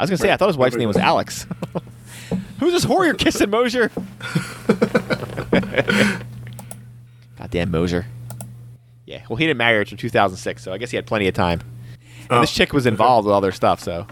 I 0.00 0.02
was 0.02 0.10
gonna 0.10 0.18
say 0.18 0.32
I 0.32 0.36
thought 0.36 0.48
his 0.48 0.56
wife's 0.56 0.76
name 0.76 0.88
was. 0.88 0.96
Alex. 0.96 1.46
Who's 2.58 2.72
this 2.72 2.84
whore 2.84 3.04
you're 3.04 3.14
kissing, 3.14 3.50
Mosier? 3.50 3.90
Goddamn 7.38 7.70
Mosier. 7.70 8.06
Yeah, 9.06 9.22
well, 9.28 9.36
he 9.36 9.46
didn't 9.46 9.58
marry 9.58 9.74
her 9.74 9.80
until 9.80 9.98
2006, 9.98 10.62
so 10.62 10.72
I 10.72 10.78
guess 10.78 10.90
he 10.90 10.96
had 10.96 11.06
plenty 11.06 11.28
of 11.28 11.34
time. 11.34 11.60
And 12.30 12.38
Oh, 12.38 12.40
this 12.40 12.52
chick 12.52 12.72
was 12.72 12.86
involved 12.86 13.26
with 13.26 13.34
all 13.34 13.40
their 13.40 13.52
stuff, 13.52 13.80
so 13.80 14.06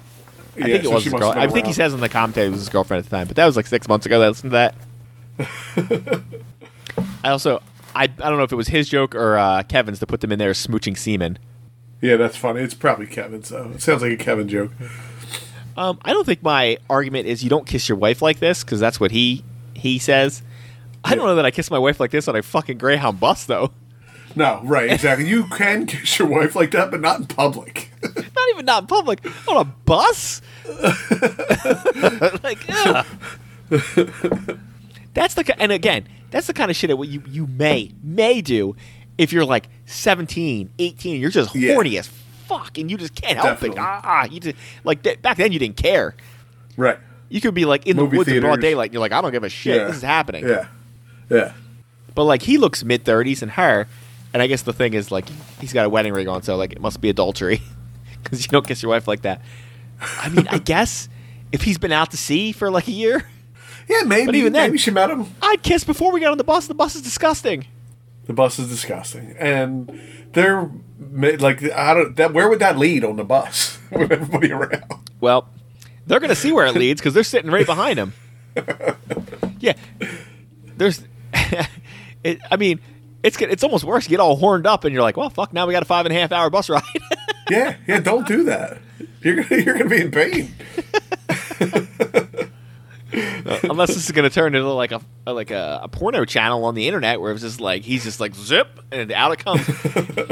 I 0.57 0.59
Yeah, 0.61 0.65
think 0.67 0.85
it 0.85 0.85
so 0.85 0.95
was 0.95 1.05
his 1.05 1.13
girl. 1.13 1.33
I 1.35 1.47
think 1.49 1.67
he 1.67 1.73
says 1.73 1.95
in 1.95 2.01
the 2.01 2.09
commentary 2.09 2.47
it 2.47 2.51
was 2.51 2.61
his 2.61 2.69
girlfriend 2.69 3.05
at 3.05 3.11
the 3.11 3.17
time, 3.17 3.27
but 3.27 3.37
that 3.37 3.47
was 3.47 3.57
like 3.57 3.67
six 3.67 3.89
months 3.89 4.07
ago. 4.07 4.19
That 4.19 4.27
I 4.27 4.29
listened 4.29 4.53
to 4.53 4.73
that. 5.39 6.23
I 7.25 7.31
also, 7.31 7.63
I, 7.95 8.05
I 8.05 8.07
don't 8.07 8.37
know 8.37 8.43
if 8.45 8.53
it 8.53 8.57
was 8.57 8.69
his 8.69 8.89
joke 8.89 9.15
or 9.15 9.37
uh, 9.39 9.63
Kevin's 9.65 9.99
to 10.01 10.07
put 10.07 10.21
them 10.21 10.33
in 10.33 10.39
there 10.39 10.51
as 10.51 10.65
smooching 10.67 10.97
semen. 10.97 11.39
Yeah, 12.01 12.17
that's 12.17 12.37
funny. 12.37 12.63
It's 12.63 12.75
probably 12.75 13.07
Kevin's 13.07 13.49
though. 13.51 13.71
It 13.75 13.83
sounds 13.83 14.03
like 14.03 14.13
a 14.13 14.17
Kevin 14.17 14.49
joke. 14.49 14.73
Um, 15.77 15.99
I 16.05 16.13
don't 16.13 16.25
think 16.27 16.43
my 16.43 16.79
argument 16.89 17.27
is 17.27 17.43
you 17.45 17.51
don't 17.51 17.67
kiss 17.67 17.89
your 17.89 17.97
wife 17.99 18.23
like 18.23 18.39
this 18.39 18.65
because 18.65 18.81
that's 18.81 18.99
what 18.99 19.11
he 19.11 19.45
he 19.75 19.99
says. 19.99 20.43
I 21.05 21.15
don't 21.15 21.27
know 21.27 21.37
that 21.37 21.47
I 21.47 21.51
kiss 21.51 21.71
my 21.71 21.79
wife 21.79 22.01
like 22.01 22.11
this 22.11 22.29
on 22.29 22.37
a 22.37 22.43
fucking 22.43 22.79
Greyhound 22.79 23.21
bus 23.21 23.45
though. 23.45 23.71
No, 24.37 24.61
right, 24.63 24.91
exactly. 24.91 25.27
You 25.27 25.45
can 25.45 25.87
kiss 25.87 26.19
your 26.19 26.29
wife 26.29 26.55
like 26.55 26.71
that, 26.71 26.91
but 26.91 27.01
not 27.01 27.21
in 27.21 27.27
public. 27.27 27.91
Even 28.51 28.65
not 28.67 28.89
public 28.89 29.21
on 29.49 29.57
a 29.59 29.65
bus. 29.65 30.43
like, 32.43 32.59
ugh. 32.69 33.07
that's 35.15 35.35
the 35.35 35.55
and 35.59 35.73
again, 35.73 36.07
that's 36.31 36.47
the 36.47 36.53
kind 36.53 36.71
of 36.71 36.77
shit 36.77 36.91
that 36.91 37.05
you 37.07 37.23
you 37.27 37.47
may 37.47 37.93
may 38.03 38.41
do 38.41 38.77
if 39.19 39.33
you're 39.33 39.45
like 39.45 39.69
17, 39.87 40.71
18, 40.79 41.21
you're 41.21 41.31
just 41.31 41.55
Yeah. 41.55 41.75
horny 41.75 41.99
as 41.99 42.09
fuck 42.47 42.79
and 42.79 42.91
you 42.91 42.97
just 42.97 43.15
can't 43.15 43.37
help 43.37 43.61
Definitely. 43.61 43.77
it. 43.77 43.81
Ah, 43.83 44.01
ah, 44.03 44.25
you 44.25 44.41
just 44.41 44.57
like 44.85 45.03
back 45.23 45.37
then 45.37 45.53
you 45.53 45.59
didn't 45.59 45.77
care. 45.77 46.15
right. 46.77 46.99
You 47.29 47.41
could 47.41 47.55
be 47.55 47.65
like 47.65 47.87
in 47.87 47.97
Movie 47.97 48.11
the 48.11 48.19
woods 48.19 48.29
in 48.31 48.41
broad 48.41 48.61
daylight 48.61 48.87
and 48.89 48.95
you're 48.95 49.01
like, 49.01 49.13
I 49.13 49.21
don't 49.21 49.31
give 49.31 49.45
a 49.45 49.49
shit. 49.49 49.77
Yeah. 49.77 49.85
This 49.87 49.97
is 49.99 50.03
happening. 50.03 50.49
Yeah. 50.49 50.67
Yeah. 51.29 51.53
But 52.17 52.25
like 52.25 52.43
he 52.43 52.59
looks 52.59 52.83
mid 52.83 53.05
thirties 53.05 53.41
and 53.43 53.53
her, 53.53 53.87
and 54.35 54.43
I 54.43 54.49
guess 54.49 54.63
the 54.63 54.73
thing 54.73 54.95
is 54.95 55.13
like 55.13 55.29
he's 55.61 55.73
got 55.73 55.87
a 55.87 55.89
wedding 55.89 56.13
ring 56.13 56.27
on, 56.27 56.43
so 56.43 56.57
like 56.57 56.73
it 56.73 56.81
must 56.81 57.01
be 57.01 57.09
adultery 57.09 57.63
because 58.25 58.43
you 58.43 58.49
don't 58.49 58.67
kiss 58.67 58.83
your 58.83 58.91
wife 58.91 59.07
like 59.09 59.23
that. 59.23 59.43
I 60.01 60.29
mean, 60.31 60.47
I 60.49 60.59
guess 60.59 61.09
if 61.53 61.63
he's 61.63 61.79
been 61.79 61.93
out 61.93 62.11
to 62.13 62.17
sea 62.17 62.53
for 62.53 62.71
like 62.71 62.89
a 62.89 62.93
year, 62.93 63.27
Yeah, 63.89 64.03
maybe. 64.07 64.27
But 64.27 64.35
even 64.37 64.53
then- 64.53 64.71
maybe 64.71 64.79
she 64.79 64.91
met 64.91 65.11
him. 65.11 65.27
I'd 65.43 65.63
kiss 65.63 65.85
before 65.85 66.13
we 66.13 66.21
got 66.21 66.33
on 66.33 66.39
the 66.39 66.45
bus. 66.45 66.67
The 66.67 66.75
bus 66.75 66.95
is 66.97 67.03
disgusting. 67.03 67.67
The 68.27 68.33
bus 68.35 68.59
is 68.61 68.69
disgusting, 68.69 69.35
and 69.39 70.01
they're 70.35 70.71
like, 71.13 71.63
I 71.73 71.95
don't. 71.95 72.15
That 72.17 72.33
where 72.33 72.49
would 72.49 72.61
that 72.61 72.79
lead 72.79 73.03
on 73.05 73.17
the 73.17 73.25
bus 73.25 73.79
with 73.91 74.13
everybody 74.13 74.53
around? 74.53 74.85
Well, 75.21 75.49
they're 76.07 76.21
gonna 76.21 76.37
see 76.37 76.53
where 76.53 76.67
it 76.67 76.75
leads 76.77 77.01
because 77.01 77.13
they're 77.15 77.25
sitting 77.25 77.51
right 77.51 77.67
behind 77.67 77.99
him. 77.99 78.13
Yeah, 79.59 79.75
there's. 80.77 81.03
it, 82.25 82.41
I 82.51 82.57
mean, 82.57 82.81
it's 83.23 83.39
it's 83.43 83.63
almost 83.63 83.85
worse. 83.85 84.05
You 84.07 84.11
get 84.11 84.21
all 84.21 84.37
horned 84.37 84.67
up 84.67 84.85
and 84.85 84.95
you're 84.95 85.03
like, 85.03 85.17
well, 85.19 85.29
fuck. 85.29 85.53
Now 85.53 85.67
we 85.67 85.73
got 85.75 85.83
a 85.83 85.87
five 85.87 86.07
and 86.07 86.17
a 86.17 86.19
half 86.19 86.33
hour 86.33 86.49
bus 86.49 86.71
ride. 86.71 86.83
Yeah, 87.51 87.77
yeah. 87.87 88.01
Don't 88.01 88.27
do 88.27 88.45
that. 88.45 88.79
You're 89.23 89.43
gonna, 89.43 89.63
you're 89.63 89.79
gonna 89.79 89.91
be 89.91 90.01
in 90.01 90.11
pain. 90.11 90.55
Unless 93.65 93.89
this 93.95 94.05
is 94.05 94.13
going 94.13 94.29
to 94.29 94.33
turn 94.33 94.55
into 94.55 94.69
like 94.73 94.93
a 94.93 95.01
like 95.27 95.51
a, 95.51 95.81
a 95.83 95.89
porno 95.89 96.25
channel 96.25 96.65
on 96.65 96.75
the 96.75 96.87
internet 96.87 97.21
where 97.21 97.33
it's 97.33 97.43
just 97.43 97.61
like 97.61 97.83
he's 97.83 98.05
just 98.05 98.21
like 98.21 98.35
zip 98.35 98.69
and 98.93 99.11
out 99.11 99.33
it 99.33 99.45
comes, 99.45 99.69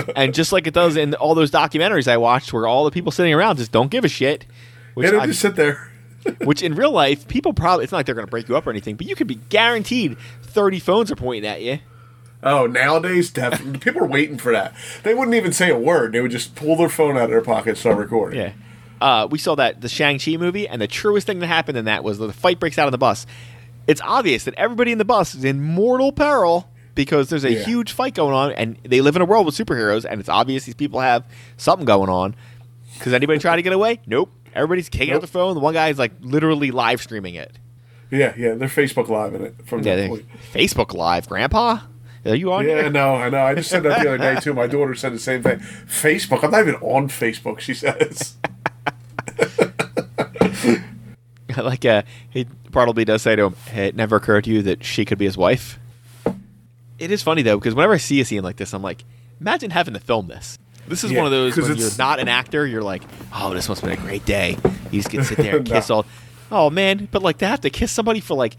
and 0.17 0.33
just 0.33 0.53
like 0.53 0.67
it 0.67 0.75
does 0.75 0.97
in 0.97 1.15
all 1.15 1.35
those 1.35 1.51
documentaries 1.51 2.07
I 2.07 2.19
watched 2.19 2.53
where 2.53 2.67
all 2.67 2.85
the 2.85 2.91
people 2.91 3.11
sitting 3.11 3.35
around 3.35 3.57
just 3.57 3.73
don't 3.73 3.91
give 3.91 4.05
a 4.05 4.09
shit. 4.09 4.47
Which, 4.95 5.11
Yeah, 5.11 5.27
just 5.27 5.41
sit 5.41 5.57
there. 5.57 5.91
which 6.45 6.63
in 6.63 6.75
real 6.75 6.93
life 6.93 7.27
people 7.27 7.53
probably 7.53 7.85
it's 7.85 7.93
not 7.93 7.99
like 7.99 8.07
they're 8.07 8.15
going 8.15 8.27
to 8.27 8.31
break 8.31 8.49
you 8.49 8.57
up 8.57 8.67
or 8.67 8.71
anything, 8.71 8.95
but 8.97 9.07
you 9.07 9.17
could 9.17 9.27
be 9.27 9.37
guaranteed 9.49 10.17
thirty 10.43 10.79
phones 10.79 11.11
are 11.11 11.17
pointing 11.17 11.49
at 11.51 11.63
you. 11.63 11.81
Oh, 12.43 12.67
nowadays, 12.67 13.31
definitely, 13.31 13.79
people 13.81 14.03
are 14.03 14.07
waiting 14.07 14.39
for 14.39 14.53
that. 14.53 14.75
They 15.03 15.15
wouldn't 15.15 15.35
even 15.35 15.53
say 15.53 15.71
a 15.71 15.79
word. 15.79 16.13
They 16.13 16.21
would 16.21 16.31
just 16.31 16.55
pull 16.55 16.77
their 16.77 16.89
phone 16.89 17.17
out 17.17 17.25
of 17.25 17.31
their 17.31 17.41
pocket 17.43 17.71
and 17.71 17.79
start 17.79 17.97
recording. 17.99 18.41
Yeah. 18.41 18.53
Uh, 19.01 19.27
we 19.31 19.39
saw 19.39 19.55
that 19.57 19.81
the 19.81 19.89
Shang 19.89 20.19
Chi 20.19 20.37
movie, 20.37 20.67
and 20.69 20.81
the 20.81 20.87
truest 20.89 21.27
thing 21.27 21.39
that 21.41 21.47
happened 21.47 21.79
in 21.79 21.85
that 21.87 22.03
was 22.05 22.19
the 22.19 22.33
fight 22.33 22.59
breaks 22.61 22.79
out 22.79 22.87
on 22.87 22.93
the 22.93 22.99
bus. 22.99 23.27
It's 23.87 24.01
obvious 24.05 24.45
that 24.45 24.55
everybody 24.55 24.93
in 24.93 24.99
the 24.99 25.05
bus 25.05 25.35
is 25.35 25.45
in 25.45 25.61
mortal 25.63 26.13
peril 26.13 26.69
because 26.95 27.29
there's 27.31 27.45
a 27.45 27.53
Yeah. 27.53 27.65
huge 27.65 27.93
fight 27.93 28.15
going 28.15 28.35
on, 28.35 28.53
and 28.53 28.77
they 28.85 29.01
live 29.01 29.17
in 29.17 29.23
a 29.23 29.25
world 29.25 29.47
with 29.47 29.55
superheroes, 29.57 30.05
and 30.09 30.21
it's 30.21 30.29
obvious 30.29 30.65
these 30.65 30.75
people 30.75 31.01
have 31.01 31.25
something 31.57 31.87
going 31.87 32.11
on. 32.11 32.35
Because 32.95 33.13
anybody 33.13 33.39
try 33.39 33.55
to 33.57 33.63
get 33.63 33.73
away? 33.73 34.01
Nope. 34.07 34.33
Everybody's 34.55 34.89
taking 34.89 35.15
out 35.15 35.21
the 35.21 35.27
phone. 35.29 35.55
The 35.55 35.61
one 35.61 35.75
guy 35.75 35.89
is 35.89 35.99
like 35.99 36.13
literally 36.21 36.71
live 36.73 37.01
streaming 37.01 37.35
it. 37.37 37.59
yeah, 38.11 38.33
yeah. 38.37 38.55
They're 38.55 38.67
Facebook 38.69 39.09
Live 39.09 39.35
in 39.35 39.43
it 39.43 39.55
from 39.67 39.83
Yeah, 39.83 39.95
that 39.97 40.09
point. 40.09 40.27
Facebook 40.53 40.93
Live, 40.95 41.29
Grandpa. 41.29 41.79
Are 42.27 42.35
you 42.35 42.53
on? 42.53 42.67
Yeah, 42.67 42.83
here? 42.83 42.91
no, 42.91 43.15
I 43.15 43.29
know. 43.31 43.41
I 43.43 43.55
just 43.55 43.71
said 43.71 43.83
that 43.85 44.03
the 44.03 44.09
other 44.15 44.19
day 44.19 44.37
too. 44.41 44.53
My 44.55 44.67
daughter 44.67 44.95
said 44.95 45.13
the 45.15 45.19
same 45.19 45.43
thing. 45.43 45.59
Facebook. 45.61 46.43
I'm 46.45 46.51
not 46.51 46.61
even 46.61 46.75
on 46.77 47.09
Facebook. 47.09 47.61
She 47.61 47.75
says. 47.75 48.37
like 51.57 51.85
uh, 51.85 52.03
he 52.31 52.47
probably 52.73 53.05
does 53.05 53.23
say 53.23 53.37
to 53.37 53.45
him, 53.47 53.55
hey, 53.71 53.89
"It 53.89 53.97
never 53.97 54.17
occurred 54.17 54.45
to 54.45 54.51
you 54.51 54.63
that 54.63 54.85
she 54.85 55.05
could 55.05 55.19
be 55.19 55.25
his 55.25 55.37
wife." 55.37 55.79
It 56.99 57.11
is 57.11 57.23
funny 57.23 57.43
though 57.43 57.59
because 57.59 57.75
whenever 57.75 57.95
I 57.95 57.99
see 57.99 58.21
a 58.21 58.25
scene 58.25 58.43
like 58.43 58.57
this, 58.57 58.73
I'm 58.75 58.83
like, 58.83 59.05
imagine 59.41 59.71
having 59.71 59.95
to 59.95 60.01
film 60.01 60.27
this. 60.29 60.59
This 60.89 61.05
is 61.05 61.13
Yeah, 61.13 61.19
one 61.19 61.27
of 61.27 61.33
those 61.33 61.57
when 61.57 61.77
you're 61.77 61.91
not 61.99 62.19
an 62.19 62.29
actor, 62.29 62.67
you're 62.67 62.83
like, 62.83 63.03
"Oh, 63.33 63.55
this 63.55 63.69
must 63.69 63.81
have 63.83 63.91
been 63.91 63.99
a 63.99 64.03
great 64.03 64.25
day." 64.25 64.57
You 64.91 65.01
just 65.01 65.11
get 65.11 65.25
sit 65.25 65.39
there 65.39 65.57
and 65.59 65.69
No. 65.69 65.75
kiss 65.75 65.91
all. 65.91 66.07
Oh 66.51 66.71
man, 66.71 67.09
but 67.11 67.23
like 67.23 67.39
to 67.39 67.47
have 67.47 67.61
to 67.63 67.71
kiss 67.71 67.93
somebody 67.93 68.21
for 68.21 68.35
like 68.35 68.57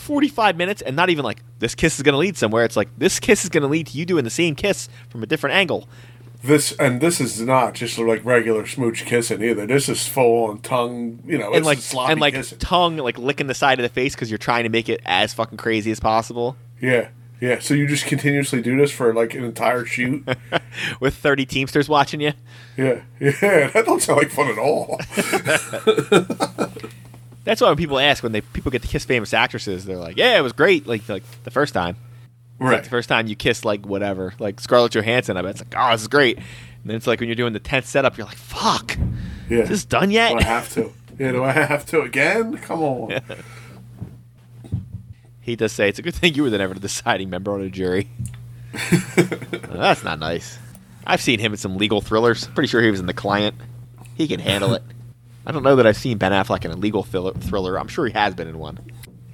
45 0.00 0.56
minutes 0.56 0.82
and 0.82 0.96
not 0.96 1.10
even 1.10 1.24
like 1.24 1.42
this 1.58 1.74
kiss 1.74 1.96
is 1.96 2.02
going 2.02 2.14
to 2.14 2.18
lead 2.18 2.36
somewhere. 2.36 2.64
It's 2.64 2.76
like 2.76 2.88
this 2.98 3.20
kiss 3.20 3.44
is 3.44 3.50
going 3.50 3.62
to 3.62 3.68
lead 3.68 3.88
to 3.88 3.98
you 3.98 4.04
doing 4.04 4.24
the 4.24 4.30
same 4.30 4.54
kiss 4.54 4.88
from 5.08 5.22
a 5.22 5.26
different 5.26 5.56
angle. 5.56 5.88
This 6.42 6.72
and 6.72 7.02
this 7.02 7.20
is 7.20 7.40
not 7.40 7.74
just 7.74 7.98
like 7.98 8.24
regular 8.24 8.66
smooch 8.66 9.04
kissing 9.04 9.42
either. 9.42 9.66
This 9.66 9.90
is 9.90 10.06
full 10.08 10.46
on 10.46 10.60
tongue. 10.60 11.22
You 11.26 11.36
know, 11.36 11.48
and 11.48 11.56
it's 11.56 11.66
like 11.66 11.78
sloppy 11.78 12.12
and 12.12 12.20
like 12.20 12.34
kissing. 12.34 12.58
tongue 12.58 12.96
like 12.96 13.18
licking 13.18 13.46
the 13.46 13.54
side 13.54 13.78
of 13.78 13.82
the 13.82 13.90
face 13.90 14.14
because 14.14 14.30
you're 14.30 14.38
trying 14.38 14.62
to 14.62 14.70
make 14.70 14.88
it 14.88 15.02
as 15.04 15.34
fucking 15.34 15.58
crazy 15.58 15.90
as 15.90 16.00
possible 16.00 16.56
yeah, 16.80 17.08
yeah. 17.40 17.58
So 17.58 17.74
you 17.74 17.86
just 17.86 18.06
continuously 18.06 18.62
do 18.62 18.76
this 18.76 18.90
for 18.90 19.12
like 19.14 19.34
an 19.34 19.44
entire 19.44 19.84
shoot. 19.84 20.26
with 21.00 21.14
30 21.14 21.46
teamsters 21.46 21.88
watching 21.88 22.20
you 22.20 22.32
yeah, 22.76 23.02
yeah. 23.20 23.68
That 23.68 23.84
don't 23.84 24.00
sound 24.00 24.18
like 24.18 24.30
fun 24.30 24.48
at 24.48 24.58
all. 24.58 24.98
that's 27.50 27.60
why 27.60 27.66
when 27.66 27.76
people 27.76 27.98
ask 27.98 28.22
when 28.22 28.30
they 28.30 28.40
people 28.40 28.70
get 28.70 28.80
to 28.80 28.86
kiss 28.86 29.04
famous 29.04 29.34
actresses 29.34 29.84
they're 29.84 29.96
like 29.96 30.16
yeah 30.16 30.38
it 30.38 30.40
was 30.40 30.52
great 30.52 30.86
like 30.86 31.08
like 31.08 31.24
the 31.42 31.50
first 31.50 31.74
time 31.74 31.96
like 32.60 32.70
right. 32.70 32.84
the 32.84 32.90
first 32.90 33.08
time 33.08 33.26
you 33.26 33.34
kiss 33.34 33.64
like 33.64 33.84
whatever 33.84 34.32
like 34.38 34.60
scarlett 34.60 34.92
johansson 34.92 35.36
i 35.36 35.42
bet 35.42 35.50
it's 35.50 35.60
like 35.60 35.74
oh 35.76 35.90
this 35.90 36.02
is 36.02 36.08
great 36.08 36.36
and 36.36 36.44
then 36.84 36.94
it's 36.94 37.08
like 37.08 37.18
when 37.18 37.28
you're 37.28 37.34
doing 37.34 37.52
the 37.52 37.58
10th 37.58 37.86
setup 37.86 38.16
you're 38.16 38.26
like 38.26 38.36
fuck 38.36 38.96
Yeah. 39.48 39.62
is 39.62 39.68
this 39.68 39.84
done 39.84 40.12
yet 40.12 40.30
Do 40.30 40.38
I 40.38 40.42
have 40.44 40.72
to? 40.74 40.92
Yeah. 41.18 41.32
Do 41.32 41.44
I 41.44 41.50
have 41.50 41.84
to 41.86 42.02
again? 42.02 42.56
Come 42.58 42.82
on. 42.82 43.20
he 45.40 45.56
does 45.56 45.72
say 45.72 45.88
it's 45.88 45.98
a 45.98 46.02
good 46.02 46.14
thing 46.14 46.34
you 46.34 46.44
were 46.44 46.50
the 46.50 46.58
never 46.58 46.74
deciding 46.74 47.30
member 47.30 47.52
on 47.52 47.62
a 47.62 47.68
jury 47.68 48.08
that's 49.68 50.04
not 50.04 50.20
nice 50.20 50.56
i've 51.04 51.20
seen 51.20 51.40
him 51.40 51.50
in 51.50 51.58
some 51.58 51.76
legal 51.76 52.00
thrillers 52.00 52.46
pretty 52.48 52.68
sure 52.68 52.80
he 52.80 52.92
was 52.92 53.00
in 53.00 53.06
the 53.06 53.12
client 53.12 53.56
he 54.14 54.28
can 54.28 54.38
handle 54.38 54.74
it 54.74 54.84
i 55.50 55.52
don't 55.52 55.64
know 55.64 55.74
that 55.74 55.86
i've 55.86 55.96
seen 55.96 56.16
ben 56.16 56.30
affleck 56.30 56.64
in 56.64 56.70
a 56.70 56.76
legal 56.76 57.02
thriller, 57.02 57.32
thriller. 57.32 57.76
i'm 57.78 57.88
sure 57.88 58.06
he 58.06 58.12
has 58.12 58.34
been 58.34 58.46
in 58.46 58.56
one 58.58 58.78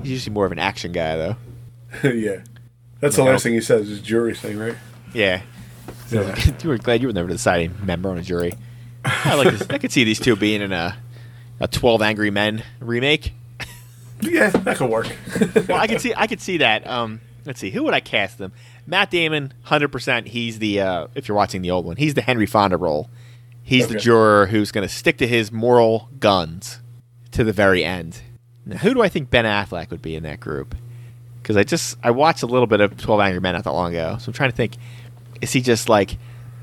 he's 0.00 0.10
usually 0.12 0.32
more 0.32 0.46
of 0.46 0.52
an 0.52 0.58
action 0.58 0.90
guy 0.92 1.14
though 1.16 1.36
yeah. 2.10 2.42
That's 3.00 3.16
the 3.16 3.22
Like, 3.22 3.32
last 3.32 3.42
thing 3.42 3.52
he 3.52 3.60
says 3.60 3.88
is 3.90 4.00
jury 4.00 4.34
thing, 4.34 4.58
right? 4.58 4.74
yeah 5.12 5.42
So, 6.06 6.22
Yeah. 6.22 6.52
you 6.62 6.68
were 6.70 6.78
glad 6.78 7.02
you 7.02 7.08
were 7.08 7.12
never 7.12 7.28
the 7.28 7.34
deciding 7.34 7.74
member 7.84 8.08
on 8.08 8.16
a 8.16 8.22
jury 8.22 8.52
i 9.04 9.34
like 9.34 9.56
this 9.58 9.68
i 9.70 9.76
could 9.78 9.92
see 9.92 10.04
these 10.04 10.18
two 10.18 10.34
being 10.36 10.62
in 10.62 10.72
a 10.72 10.96
a 11.60 11.68
12 11.68 12.00
angry 12.02 12.30
men 12.30 12.62
remake 12.80 13.32
Yeah, 14.22 14.48
that 14.48 14.78
could 14.78 14.88
work. 14.90 15.14
well, 15.68 15.78
I 15.78 15.86
could 15.86 16.00
see 16.00 16.14
I 16.16 16.26
could 16.26 16.40
see 16.40 16.56
that. 16.58 16.86
Um, 16.86 17.20
let's 17.44 17.60
see, 17.60 17.70
who 17.70 17.84
would 17.84 17.92
I 17.92 18.00
cast 18.00 18.38
them? 18.38 18.50
Matt 18.86 19.10
Damon, 19.10 19.52
hundred 19.62 19.88
percent. 19.88 20.28
He's 20.28 20.58
the 20.58 20.80
uh, 20.80 21.06
if 21.14 21.28
you're 21.28 21.36
watching 21.36 21.60
the 21.60 21.70
old 21.70 21.84
one, 21.84 21.96
he's 21.96 22.14
the 22.14 22.22
Henry 22.22 22.46
Fonda 22.46 22.78
role. 22.78 23.10
He's 23.66 23.88
the 23.88 23.98
juror 23.98 24.46
who's 24.46 24.70
going 24.70 24.86
to 24.86 24.94
stick 24.94 25.18
to 25.18 25.26
his 25.26 25.50
moral 25.50 26.08
guns 26.20 26.80
to 27.32 27.42
the 27.42 27.52
very 27.52 27.84
end. 27.84 28.22
Now, 28.64 28.76
who 28.76 28.94
do 28.94 29.02
I 29.02 29.08
think 29.08 29.28
Ben 29.28 29.44
Affleck 29.44 29.90
would 29.90 30.00
be 30.00 30.14
in 30.14 30.22
that 30.22 30.38
group? 30.38 30.76
Because 31.42 31.56
I 31.56 31.64
just 31.64 31.98
I 32.00 32.12
watched 32.12 32.44
a 32.44 32.46
little 32.46 32.68
bit 32.68 32.80
of 32.80 32.96
Twelve 32.96 33.20
Angry 33.20 33.40
Men 33.40 33.54
not 33.54 33.64
that 33.64 33.72
long 33.72 33.92
ago, 33.92 34.18
so 34.20 34.30
I'm 34.30 34.34
trying 34.34 34.50
to 34.50 34.56
think: 34.56 34.76
is 35.40 35.52
he 35.52 35.60
just 35.60 35.88
like? 35.88 36.16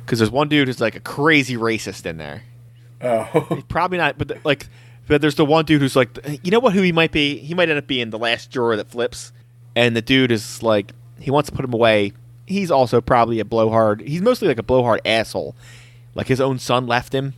Because 0.06 0.20
there's 0.20 0.32
one 0.32 0.48
dude 0.48 0.70
who's 0.70 0.80
like 0.80 0.96
a 0.96 1.02
crazy 1.02 1.58
racist 1.58 2.06
in 2.06 2.18
there. 2.18 2.44
Oh, 3.02 3.62
Probably 3.68 3.98
not, 3.98 4.18
but 4.18 4.30
the, 4.30 4.38
like, 4.46 4.68
but 5.08 5.20
there's 5.20 5.36
the 5.36 5.46
one 5.46 5.66
dude 5.66 5.82
who's 5.82 5.98
like, 5.98 6.18
you 6.42 6.52
know 6.52 6.60
what? 6.60 6.72
Who 6.72 6.82
he 6.82 6.94
might 6.94 7.12
be? 7.12 7.38
He 7.38 7.54
might 7.54 7.68
end 7.68 7.78
up 7.78 7.88
being 7.88 8.12
the 8.12 8.18
last 8.18 8.50
juror 8.50 8.78
that 8.78 8.90
flips, 8.90 9.34
and 9.76 9.94
the 9.94 10.02
dude 10.02 10.32
is 10.32 10.64
like, 10.64 10.94
he 11.20 11.30
wants 11.32 11.50
to 11.50 11.56
put 11.56 11.66
him 11.66 11.74
away. 11.74 12.14
He's 12.46 12.72
also 12.72 13.02
probably 13.02 13.40
a 13.40 13.46
blowhard. 13.46 14.02
He's 14.02 14.22
mostly 14.22 14.48
like 14.48 14.58
a 14.58 14.64
blowhard 14.64 15.02
asshole. 15.06 15.56
Like 16.16 16.28
his 16.28 16.40
own 16.42 16.60
son 16.60 16.86
left 16.88 17.14
him, 17.14 17.34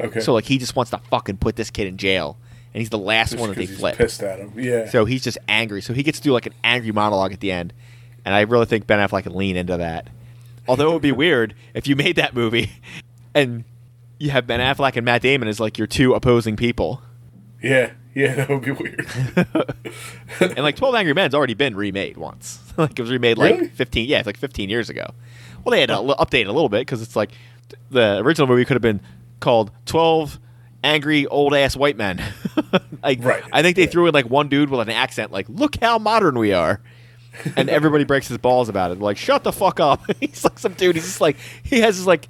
okay. 0.00 0.20
so 0.20 0.32
like 0.32 0.44
he 0.46 0.58
just 0.58 0.74
wants 0.76 0.90
to 0.90 0.98
fucking 1.10 1.36
put 1.36 1.56
this 1.56 1.70
kid 1.70 1.86
in 1.86 1.96
jail, 1.98 2.38
and 2.72 2.80
he's 2.80 2.90
the 2.90 2.98
last 2.98 3.30
Just 3.32 3.40
one 3.40 3.50
that 3.50 3.56
they 3.58 3.66
flip. 3.66 3.96
pissed 3.96 4.22
at 4.22 4.38
him. 4.38 4.52
Yeah. 4.56 4.88
So 4.88 5.04
he's 5.04 5.22
just 5.22 5.36
angry. 5.48 5.82
So 5.82 5.92
he 5.92 6.02
gets 6.02 6.18
to 6.18 6.24
do 6.24 6.32
like 6.32 6.46
an 6.46 6.54
angry 6.64 6.92
monologue 6.92 7.32
at 7.32 7.40
the 7.40 7.52
end, 7.52 7.72
and 8.24 8.34
I 8.34 8.40
really 8.42 8.66
think 8.66 8.86
Ben 8.86 8.98
Affleck 9.06 9.24
can 9.24 9.34
lean 9.34 9.56
into 9.56 9.76
that. 9.76 10.08
Although 10.66 10.90
it 10.90 10.92
would 10.94 11.02
be 11.02 11.12
weird 11.24 11.54
if 11.74 11.86
you 11.86 11.94
made 11.96 12.16
that 12.16 12.34
movie 12.34 12.70
and 13.34 13.64
you 14.18 14.30
have 14.30 14.46
Ben 14.46 14.60
Affleck 14.60 14.96
and 14.96 15.04
Matt 15.04 15.20
Damon 15.22 15.46
as 15.48 15.60
like 15.60 15.76
your 15.76 15.86
two 15.86 16.14
opposing 16.14 16.56
people, 16.56 17.02
yeah. 17.62 17.92
Yeah. 18.14 18.34
That 18.36 18.48
would 18.48 18.62
be 18.62 18.70
weird. 18.70 19.06
and 20.40 20.58
like 20.58 20.76
Twelve 20.76 20.94
Angry 20.94 21.12
Men's 21.12 21.34
already 21.34 21.52
been 21.52 21.76
remade 21.76 22.16
once. 22.16 22.60
like 22.78 22.98
it 22.98 23.02
was 23.02 23.10
remade 23.10 23.36
like 23.36 23.56
Really? 23.56 23.68
fifteen, 23.68 24.08
yeah, 24.08 24.18
it's 24.20 24.26
like 24.26 24.38
fifteen 24.38 24.70
years 24.70 24.88
ago. 24.88 25.10
Well, 25.64 25.72
they 25.72 25.80
had 25.80 25.88
to 25.90 25.96
update 25.96 26.42
it 26.42 26.46
a 26.46 26.52
little 26.52 26.68
bit 26.68 26.80
because 26.80 27.02
it's 27.02 27.16
like 27.16 27.32
the 27.90 28.18
original 28.18 28.46
movie 28.48 28.64
could 28.64 28.74
have 28.74 28.82
been 28.82 29.00
called 29.40 29.70
Twelve 29.86 30.38
Angry 30.84 31.26
Old 31.26 31.54
Ass 31.54 31.76
White 31.76 31.96
Men. 31.96 32.22
like, 33.02 33.22
Right. 33.24 33.42
I 33.52 33.62
think 33.62 33.76
they 33.76 33.84
Yeah. 33.84 33.88
threw 33.90 34.06
in 34.06 34.14
like 34.14 34.28
one 34.30 34.48
dude 34.48 34.70
with 34.70 34.80
an 34.80 34.90
accent, 34.90 35.32
like 35.32 35.46
"Look 35.48 35.76
how 35.80 35.98
modern 35.98 36.38
we 36.38 36.52
are." 36.52 36.80
and 37.56 37.68
everybody 37.68 38.04
breaks 38.12 38.28
his 38.28 38.38
balls 38.38 38.68
about 38.70 38.92
it. 38.92 38.98
Like, 38.98 39.16
shut 39.18 39.44
the 39.44 39.52
fuck 39.52 39.78
up. 39.80 40.02
he's 40.20 40.42
like 40.44 40.58
some 40.58 40.72
dude. 40.74 40.94
He's 40.96 41.04
just 41.04 41.20
like 41.20 41.36
he 41.62 41.80
has 41.80 41.96
his 41.96 42.06
like 42.06 42.28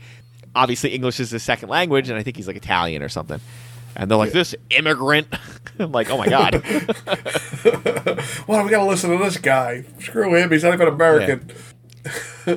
obviously 0.55 0.90
English 0.94 1.20
is 1.20 1.31
his 1.31 1.42
second 1.42 1.68
language, 1.68 2.09
and 2.09 2.18
I 2.18 2.22
think 2.22 2.37
he's 2.37 2.46
like 2.46 2.57
Italian 2.57 3.03
or 3.03 3.09
something. 3.09 3.40
And 3.99 4.11
they're 4.11 4.18
like, 4.18 4.29
Yeah. 4.31 4.35
this 4.40 4.55
immigrant. 4.70 5.29
I'm 5.79 5.92
like, 5.92 6.11
oh 6.11 6.18
my 6.18 6.29
god. 6.29 6.62
well, 8.46 8.64
we 8.64 8.70
got 8.70 8.79
to 8.81 8.85
listen 8.85 9.11
to 9.11 9.18
this 9.22 9.37
guy. 9.38 9.85
Screw 10.01 10.35
him. 10.35 10.51
He's 10.51 10.64
not 10.64 10.75
even 10.75 10.88
American. 10.88 11.51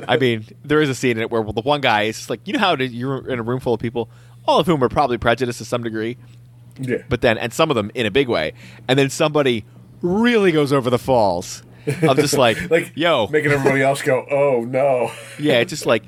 I 0.07 0.17
mean, 0.17 0.45
there 0.63 0.81
is 0.81 0.89
a 0.89 0.95
scene 0.95 1.11
in 1.17 1.19
it 1.21 1.31
where 1.31 1.43
the 1.43 1.61
one 1.61 1.81
guy 1.81 2.03
is 2.03 2.29
like, 2.29 2.39
you 2.45 2.53
know 2.53 2.59
how 2.59 2.75
you're 2.75 3.27
in 3.29 3.39
a 3.39 3.43
room 3.43 3.59
full 3.59 3.73
of 3.73 3.79
people, 3.79 4.09
all 4.47 4.59
of 4.59 4.67
whom 4.67 4.83
are 4.83 4.89
probably 4.89 5.17
prejudiced 5.17 5.57
to 5.59 5.65
some 5.65 5.83
degree, 5.83 6.17
Yeah. 6.79 6.97
but 7.09 7.21
then 7.21 7.37
and 7.37 7.51
some 7.53 7.69
of 7.69 7.75
them 7.75 7.91
in 7.95 8.05
a 8.05 8.11
big 8.11 8.27
way, 8.27 8.53
and 8.87 8.97
then 8.99 9.09
somebody 9.09 9.65
really 10.01 10.51
goes 10.51 10.71
over 10.73 10.89
the 10.89 10.99
falls. 10.99 11.63
I'm 12.01 12.15
just 12.17 12.37
like, 12.37 12.69
like, 12.71 12.91
yo, 12.95 13.27
making 13.27 13.51
everybody 13.51 13.81
else 13.81 14.01
go, 14.01 14.25
oh 14.29 14.61
no. 14.61 15.11
yeah, 15.39 15.59
it's 15.59 15.69
just 15.71 15.85
like 15.85 16.03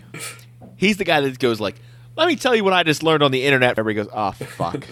he's 0.77 0.97
the 0.97 1.03
guy 1.05 1.21
that 1.21 1.39
goes 1.39 1.59
like, 1.59 1.75
let 2.15 2.27
me 2.27 2.35
tell 2.35 2.55
you 2.55 2.63
what 2.63 2.73
I 2.73 2.83
just 2.83 3.03
learned 3.03 3.23
on 3.23 3.31
the 3.31 3.43
internet. 3.43 3.79
Everybody 3.79 4.07
goes, 4.07 4.13
oh 4.13 4.31
fuck. 4.31 4.85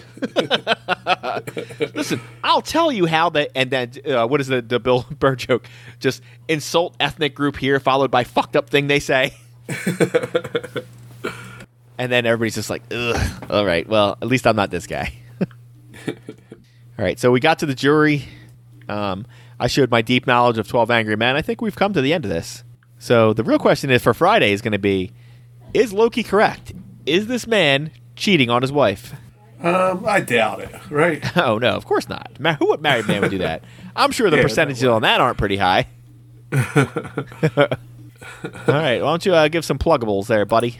Listen, 1.94 2.20
I'll 2.42 2.62
tell 2.62 2.90
you 2.90 3.06
how 3.06 3.30
that, 3.30 3.50
and 3.54 3.70
then 3.70 3.92
uh, 4.06 4.26
what 4.26 4.40
is 4.40 4.46
the 4.46 4.62
the 4.62 4.80
Bill 4.80 5.06
Burr 5.18 5.36
joke? 5.36 5.66
Just 5.98 6.22
insult 6.48 6.96
ethnic 6.98 7.34
group 7.34 7.56
here, 7.56 7.78
followed 7.80 8.10
by 8.10 8.24
fucked 8.24 8.56
up 8.56 8.70
thing 8.70 8.86
they 8.86 9.00
say. 9.00 9.34
and 11.98 12.10
then 12.10 12.26
everybody's 12.26 12.54
just 12.54 12.70
like, 12.70 12.82
ugh. 12.90 13.44
All 13.50 13.66
right, 13.66 13.86
well, 13.88 14.16
at 14.20 14.28
least 14.28 14.46
I'm 14.46 14.56
not 14.56 14.70
this 14.70 14.86
guy. 14.86 15.12
all 16.08 16.14
right, 16.98 17.18
so 17.18 17.30
we 17.30 17.40
got 17.40 17.58
to 17.60 17.66
the 17.66 17.74
jury. 17.74 18.24
Um, 18.88 19.26
I 19.58 19.66
showed 19.66 19.90
my 19.90 20.00
deep 20.02 20.26
knowledge 20.26 20.56
of 20.58 20.66
12 20.66 20.90
Angry 20.90 21.16
Men. 21.16 21.36
I 21.36 21.42
think 21.42 21.60
we've 21.60 21.76
come 21.76 21.92
to 21.92 22.00
the 22.00 22.14
end 22.14 22.24
of 22.24 22.30
this. 22.30 22.64
So 22.98 23.32
the 23.34 23.44
real 23.44 23.58
question 23.58 23.90
is 23.90 24.02
for 24.02 24.14
Friday 24.14 24.52
is 24.52 24.62
going 24.62 24.72
to 24.72 24.78
be 24.78 25.12
Is 25.74 25.92
Loki 25.92 26.22
correct? 26.22 26.72
Is 27.10 27.26
this 27.26 27.46
man 27.46 27.90
cheating 28.16 28.50
on 28.50 28.62
his 28.62 28.70
wife? 28.72 29.14
Um, 29.62 30.04
I 30.06 30.20
doubt 30.20 30.60
it. 30.60 30.70
Right. 30.90 31.22
Oh, 31.36 31.58
no, 31.58 31.70
of 31.70 31.84
course 31.84 32.08
not. 32.08 32.30
Who 32.58 32.68
would 32.68 32.80
married 32.80 33.06
man 33.08 33.20
would 33.22 33.30
do 33.30 33.38
that? 33.38 33.62
I'm 33.94 34.10
sure 34.12 34.30
the 34.30 34.36
Yeah, 34.38 34.42
percentages 34.42 34.82
way. 34.82 34.88
on 34.90 35.02
that 35.02 35.20
aren't 35.20 35.36
pretty 35.38 35.56
high. 35.58 35.86
All 36.52 36.58
right, 38.68 39.00
why 39.02 39.10
don't 39.10 39.24
you 39.26 39.34
uh, 39.34 39.48
give 39.48 39.64
some 39.64 39.78
pluggables 39.78 40.26
there, 40.26 40.44
buddy? 40.44 40.78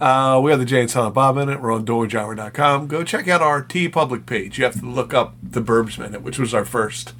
Uh, 0.00 0.40
we 0.42 0.52
are 0.52 0.56
the 0.56 0.64
Jay 0.64 0.80
and 0.80 0.90
Silent 0.90 1.14
Bob 1.14 1.36
Minute. 1.36 1.60
We're 1.62 1.72
on 1.72 1.84
doorjobber.com. 1.86 2.88
Go 2.88 3.04
check 3.04 3.28
out 3.28 3.40
our 3.42 3.62
TeePublic 3.62 4.26
page. 4.26 4.58
You 4.58 4.64
have 4.64 4.78
to 4.80 4.86
look 4.86 5.14
up 5.14 5.34
the 5.42 5.60
Burbs 5.62 5.98
Minute, 5.98 6.22
which 6.22 6.38
was 6.38 6.52
our 6.54 6.64
first 6.64 7.12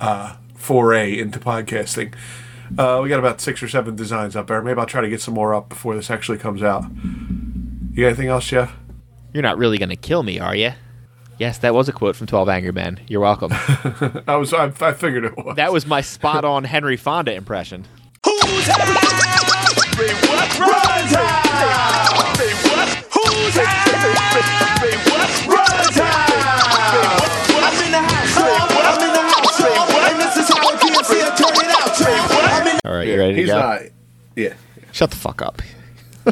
uh, 0.00 0.36
foray 0.54 1.18
into 1.18 1.38
podcasting. 1.38 2.14
Uh, 2.78 3.00
we 3.02 3.08
got 3.08 3.18
about 3.18 3.40
six 3.40 3.62
or 3.62 3.68
seven 3.68 3.94
designs 3.94 4.34
up 4.36 4.46
there. 4.46 4.62
Maybe 4.62 4.80
I'll 4.80 4.86
try 4.86 5.00
to 5.02 5.08
get 5.08 5.20
some 5.20 5.34
more 5.34 5.54
up 5.54 5.68
before 5.68 5.94
this 5.94 6.10
actually 6.10 6.38
comes 6.38 6.62
out. 6.62 6.84
You 7.94 8.02
got 8.02 8.08
anything 8.08 8.26
else, 8.28 8.46
Jeff? 8.46 8.74
You're 9.32 9.42
not 9.44 9.56
really 9.56 9.78
going 9.78 9.90
to 9.90 9.96
kill 9.96 10.22
me, 10.24 10.40
are 10.40 10.54
you? 10.54 10.72
Yes, 11.38 11.58
that 11.58 11.74
was 11.74 11.88
a 11.88 11.92
quote 11.92 12.16
from 12.16 12.26
12 12.26 12.48
Angry 12.48 12.72
Men. 12.72 12.98
You're 13.08 13.20
welcome. 13.20 13.50
I 14.26 14.36
was 14.36 14.52
I, 14.52 14.64
I 14.80 14.92
figured 14.92 15.24
it 15.24 15.36
was. 15.36 15.56
that 15.56 15.72
was 15.72 15.86
my 15.86 16.00
spot 16.00 16.44
on 16.44 16.64
Henry 16.64 16.96
Fonda 16.96 17.32
impression. 17.34 17.86
Who's 18.24 18.68
out? 18.68 18.78
Say 19.94 20.14
what? 20.26 20.58
Run 20.58 21.06
time. 21.06 21.46
Say 22.34 22.50
what? 22.66 22.88
Who's 23.14 23.58
out? 23.58 23.86
Say 24.82 24.94
what? 25.10 25.30
Run 25.46 25.86
time. 25.94 26.34
I'm 27.62 27.78
in 27.84 27.90
the 27.92 28.02
house. 28.02 28.36
I'm 28.38 29.02
in 29.02 29.12
the 29.14 29.22
house. 29.22 29.60
And 30.10 30.20
this 30.20 30.36
is 30.36 30.48
how 30.48 30.68
a 30.68 30.72
DMC 30.78 31.12
turn 31.36 31.64
it 31.64 31.70
out. 31.80 31.94
Say 31.96 32.10
what? 32.34 32.44
I'm 32.44 32.66
in 32.66 32.78
All 32.84 32.92
right, 32.96 33.06
you 33.06 33.18
ready 33.18 33.34
to 33.34 33.40
He's 33.40 33.48
go? 33.50 33.58
not. 33.58 33.82
Yeah. 34.36 34.54
Shut 34.92 35.10
the 35.10 35.16
fuck 35.16 35.42
up. 35.42 35.62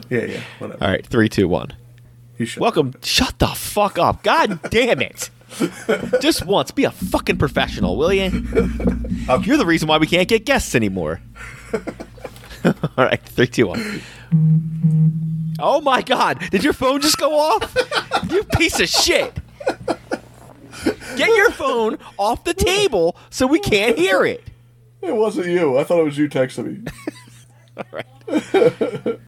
Yeah, 0.08 0.24
yeah. 0.24 0.40
Whatever. 0.58 0.84
All 0.84 0.90
right, 0.90 1.06
three, 1.06 1.28
two, 1.28 1.48
one. 1.48 1.72
You 2.38 2.46
should. 2.46 2.60
Welcome. 2.60 2.94
Shut 3.02 3.38
the 3.38 3.48
fuck 3.48 3.98
up. 3.98 4.22
God 4.22 4.60
damn 4.70 5.00
it. 5.00 5.30
Just 6.20 6.46
once, 6.46 6.70
be 6.70 6.84
a 6.84 6.90
fucking 6.90 7.36
professional, 7.36 7.96
will 7.96 8.12
you? 8.12 8.22
You're 9.42 9.58
the 9.58 9.66
reason 9.66 9.86
why 9.88 9.98
we 9.98 10.06
can't 10.06 10.28
get 10.28 10.46
guests 10.46 10.74
anymore. 10.74 11.20
All 12.64 12.72
right, 12.96 13.20
three, 13.22 13.46
two, 13.46 13.66
one. 13.66 14.00
Oh 15.58 15.80
my 15.82 16.00
god, 16.02 16.38
did 16.50 16.64
your 16.64 16.72
phone 16.72 17.00
just 17.00 17.18
go 17.18 17.38
off? 17.38 17.76
You 18.30 18.44
piece 18.44 18.80
of 18.80 18.88
shit. 18.88 19.36
Get 21.16 21.28
your 21.28 21.50
phone 21.50 21.98
off 22.18 22.44
the 22.44 22.54
table 22.54 23.16
so 23.30 23.46
we 23.46 23.60
can't 23.60 23.98
hear 23.98 24.24
it. 24.24 24.42
It 25.02 25.14
wasn't 25.14 25.48
you. 25.48 25.78
I 25.78 25.84
thought 25.84 26.00
it 26.00 26.04
was 26.04 26.16
you 26.18 26.28
texting 26.28 26.84
me. 26.84 26.92
All 27.76 27.84
right. 27.92 29.20